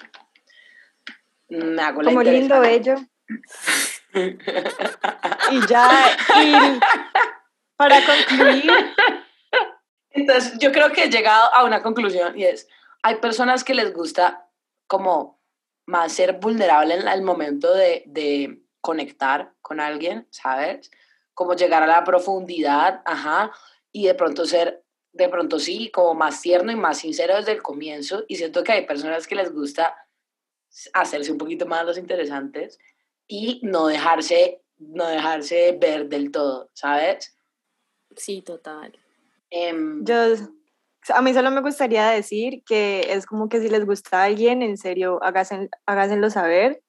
Me 1.48 1.82
hago 1.82 2.02
la 2.02 2.10
Como 2.10 2.22
lindo, 2.22 2.60
bello. 2.60 2.94
Y 5.52 5.66
ya, 5.68 6.16
y 6.42 6.80
para 7.76 7.96
concluir, 8.04 8.70
Entonces, 10.10 10.58
yo 10.58 10.72
creo 10.72 10.90
que 10.92 11.04
he 11.04 11.10
llegado 11.10 11.54
a 11.54 11.64
una 11.64 11.80
conclusión 11.82 12.36
y 12.36 12.44
es, 12.44 12.68
hay 13.02 13.16
personas 13.16 13.62
que 13.62 13.74
les 13.74 13.92
gusta 13.94 14.46
como 14.88 15.39
más 15.90 16.12
ser 16.12 16.38
vulnerable 16.38 16.94
en 16.94 17.08
el 17.08 17.22
momento 17.22 17.74
de, 17.74 18.04
de 18.06 18.62
conectar 18.80 19.52
con 19.60 19.80
alguien, 19.80 20.26
¿sabes? 20.30 20.90
Como 21.34 21.54
llegar 21.54 21.82
a 21.82 21.86
la 21.86 22.04
profundidad, 22.04 23.02
ajá, 23.04 23.52
y 23.92 24.06
de 24.06 24.14
pronto 24.14 24.46
ser, 24.46 24.84
de 25.12 25.28
pronto 25.28 25.58
sí, 25.58 25.90
como 25.90 26.14
más 26.14 26.40
tierno 26.40 26.70
y 26.70 26.76
más 26.76 26.98
sincero 26.98 27.36
desde 27.36 27.52
el 27.52 27.62
comienzo. 27.62 28.24
Y 28.28 28.36
siento 28.36 28.62
que 28.62 28.72
hay 28.72 28.86
personas 28.86 29.26
que 29.26 29.34
les 29.34 29.52
gusta 29.52 29.96
hacerse 30.92 31.32
un 31.32 31.38
poquito 31.38 31.66
más 31.66 31.84
los 31.84 31.98
interesantes 31.98 32.78
y 33.26 33.60
no 33.64 33.88
dejarse, 33.88 34.62
no 34.78 35.08
dejarse 35.08 35.76
ver 35.80 36.08
del 36.08 36.30
todo, 36.30 36.70
¿sabes? 36.72 37.36
Sí, 38.16 38.42
total. 38.42 38.96
Em, 39.50 40.04
yo, 40.04 40.36
a 41.08 41.22
mí 41.22 41.32
solo 41.34 41.50
me 41.50 41.60
gustaría 41.60 42.06
decir 42.10 42.62
que 42.64 43.06
es 43.12 43.26
como 43.26 43.48
que 43.48 43.60
si 43.60 43.68
les 43.68 43.86
gusta 43.86 44.20
a 44.22 44.24
alguien, 44.24 44.62
en 44.62 44.76
serio, 44.76 45.18
hágasen- 45.22 45.70
hágasenlo 45.86 46.30
saber, 46.30 46.82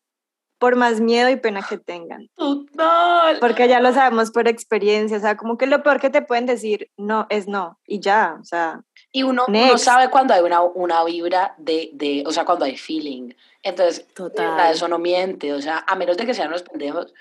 por 0.60 0.76
más 0.76 1.00
miedo 1.02 1.28
y 1.30 1.38
pena 1.38 1.64
que 1.68 1.80
tengan. 1.80 2.28
Total. 2.36 3.40
Porque 3.40 3.68
ya 3.68 3.80
lo 3.80 3.92
sabemos 3.94 4.30
por 4.30 4.48
experiencia, 4.48 5.18
o 5.18 5.20
sea, 5.20 5.36
como 5.36 5.58
que 5.58 5.66
lo 5.66 5.82
peor 5.82 6.00
que 6.00 6.12
te 6.12 6.22
pueden 6.22 6.46
decir 6.46 6.92
no 6.98 7.26
es 7.30 7.48
no, 7.48 7.80
y 7.88 8.00
ya, 8.00 8.38
o 8.40 8.44
sea, 8.44 8.82
Y 9.12 9.24
uno, 9.24 9.46
uno 9.48 9.78
sabe 9.80 10.10
cuando 10.12 10.34
hay 10.36 10.42
una, 10.42 10.62
una 10.62 11.04
vibra 11.04 11.56
de, 11.58 11.90
de, 11.94 12.24
o 12.28 12.32
sea, 12.32 12.46
cuando 12.46 12.66
hay 12.66 12.78
feeling. 12.78 13.34
Entonces, 13.64 14.06
Total. 14.14 14.72
eso 14.72 14.88
no 14.88 15.00
miente, 15.00 15.52
o 15.54 15.62
sea, 15.62 15.84
a 15.88 15.96
menos 15.96 16.16
de 16.18 16.26
que 16.28 16.34
sean 16.36 16.52
los 16.52 16.62
pendejos 16.64 17.12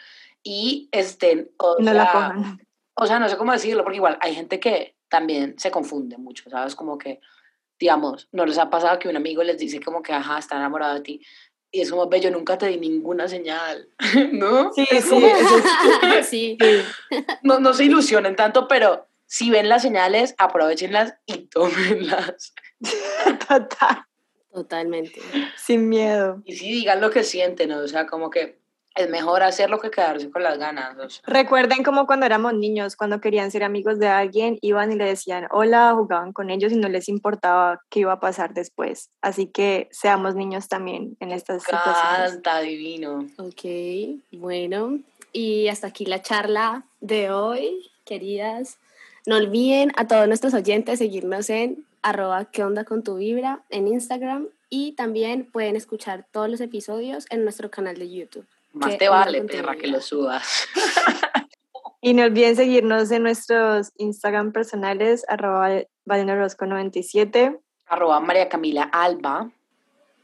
y 0.42 0.88
estén, 0.92 1.50
o 1.56 1.76
no 1.78 1.84
sea, 1.84 1.94
la 1.94 2.12
cojan. 2.12 2.60
o 2.94 3.06
sea, 3.06 3.18
no 3.18 3.28
sé 3.28 3.36
cómo 3.38 3.52
decirlo, 3.52 3.84
porque 3.84 3.96
igual 3.96 4.18
hay 4.20 4.34
gente 4.34 4.60
que 4.60 4.94
también 5.10 5.54
se 5.58 5.70
confunde 5.70 6.16
mucho, 6.16 6.48
¿sabes? 6.48 6.74
Como 6.74 6.96
que, 6.96 7.20
digamos, 7.78 8.28
no 8.32 8.46
les 8.46 8.56
ha 8.56 8.70
pasado 8.70 8.98
que 8.98 9.08
un 9.08 9.16
amigo 9.16 9.42
les 9.42 9.58
dice 9.58 9.80
como 9.80 10.02
que, 10.02 10.14
ajá, 10.14 10.38
está 10.38 10.56
enamorado 10.56 10.94
de 10.94 11.00
ti. 11.02 11.20
Y 11.72 11.82
es 11.82 11.90
como, 11.90 12.08
ve, 12.08 12.20
yo 12.20 12.30
nunca 12.30 12.56
te 12.56 12.66
di 12.68 12.78
ninguna 12.78 13.28
señal, 13.28 13.88
¿no? 14.32 14.72
Sí, 14.72 14.86
Es 14.90 15.04
sí, 15.04 15.10
como- 15.10 15.26
eso 15.26 15.58
es- 16.18 16.26
sí. 16.28 16.56
no, 17.42 17.60
no 17.60 17.74
se 17.74 17.84
ilusionen 17.84 18.36
tanto, 18.36 18.66
pero 18.68 19.06
si 19.26 19.50
ven 19.50 19.68
las 19.68 19.82
señales, 19.82 20.34
aprovechenlas 20.38 21.14
y 21.26 21.46
tómenlas. 21.48 22.54
total, 23.48 24.04
Totalmente. 24.52 25.20
sin 25.56 25.88
miedo. 25.88 26.42
Y 26.44 26.56
sí, 26.56 26.70
digan 26.72 27.00
lo 27.00 27.10
que 27.10 27.22
sienten, 27.24 27.70
o 27.72 27.86
sea, 27.86 28.06
como 28.06 28.30
que 28.30 28.59
es 28.94 29.08
mejor 29.08 29.42
hacerlo 29.42 29.78
que 29.78 29.90
quedarse 29.90 30.30
con 30.30 30.42
las 30.42 30.58
ganas. 30.58 30.96
O 30.98 31.08
sea. 31.08 31.22
Recuerden 31.26 31.82
como 31.82 32.06
cuando 32.06 32.26
éramos 32.26 32.54
niños, 32.54 32.96
cuando 32.96 33.20
querían 33.20 33.50
ser 33.50 33.62
amigos 33.64 33.98
de 33.98 34.08
alguien, 34.08 34.58
iban 34.60 34.92
y 34.92 34.96
le 34.96 35.04
decían 35.04 35.46
hola, 35.50 35.94
jugaban 35.94 36.32
con 36.32 36.50
ellos 36.50 36.72
y 36.72 36.76
no 36.76 36.88
les 36.88 37.08
importaba 37.08 37.80
qué 37.88 38.00
iba 38.00 38.12
a 38.12 38.20
pasar 38.20 38.54
después. 38.54 39.10
Así 39.22 39.46
que 39.46 39.88
seamos 39.90 40.34
niños 40.34 40.68
también 40.68 41.16
en 41.20 41.30
estas 41.30 41.62
situaciones. 41.62 42.32
Canta 42.32 42.60
divino. 42.60 43.26
Ok, 43.38 44.20
bueno. 44.32 44.98
Y 45.32 45.68
hasta 45.68 45.86
aquí 45.86 46.06
la 46.06 46.22
charla 46.22 46.84
de 47.00 47.30
hoy, 47.30 47.90
queridas. 48.04 48.78
No 49.26 49.36
olviden 49.36 49.92
a 49.96 50.06
todos 50.08 50.26
nuestros 50.26 50.54
oyentes 50.54 50.98
seguirnos 50.98 51.50
en 51.50 51.84
arroba 52.02 52.46
qué 52.46 52.64
onda 52.64 52.84
con 52.84 53.02
tu 53.02 53.16
vibra 53.16 53.62
en 53.68 53.86
Instagram 53.86 54.48
y 54.70 54.92
también 54.92 55.44
pueden 55.44 55.76
escuchar 55.76 56.26
todos 56.32 56.48
los 56.48 56.60
episodios 56.60 57.26
en 57.30 57.44
nuestro 57.44 57.70
canal 57.70 57.98
de 57.98 58.10
YouTube. 58.10 58.46
Más 58.72 58.92
¿Qué 58.92 58.98
te 58.98 59.08
vale, 59.08 59.42
perra, 59.42 59.76
que 59.76 59.88
lo 59.88 60.00
subas. 60.00 60.68
Y 62.02 62.14
no 62.14 62.24
olviden 62.24 62.56
seguirnos 62.56 63.10
en 63.10 63.24
nuestros 63.24 63.92
Instagram 63.98 64.52
personales, 64.52 65.22
arroba 65.28 65.82
valenarosco97. 66.06 67.60
Arroba 67.88 68.20
María 68.20 68.48
Camila 68.48 68.84
Alba. 68.84 69.50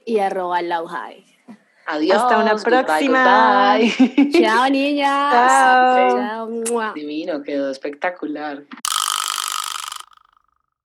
Y 0.07 0.19
arroba 0.19 0.63
lauhai. 0.63 1.27
Adiós. 1.87 2.17
Hasta 2.23 2.39
una 2.39 2.57
próxima. 2.57 3.77
goodbye. 3.77 4.31
Chao, 4.33 4.69
niñas. 4.71 5.33
Chao. 6.67 6.93
Divino, 6.95 7.43
quedó 7.43 7.71
espectacular. 7.71 8.65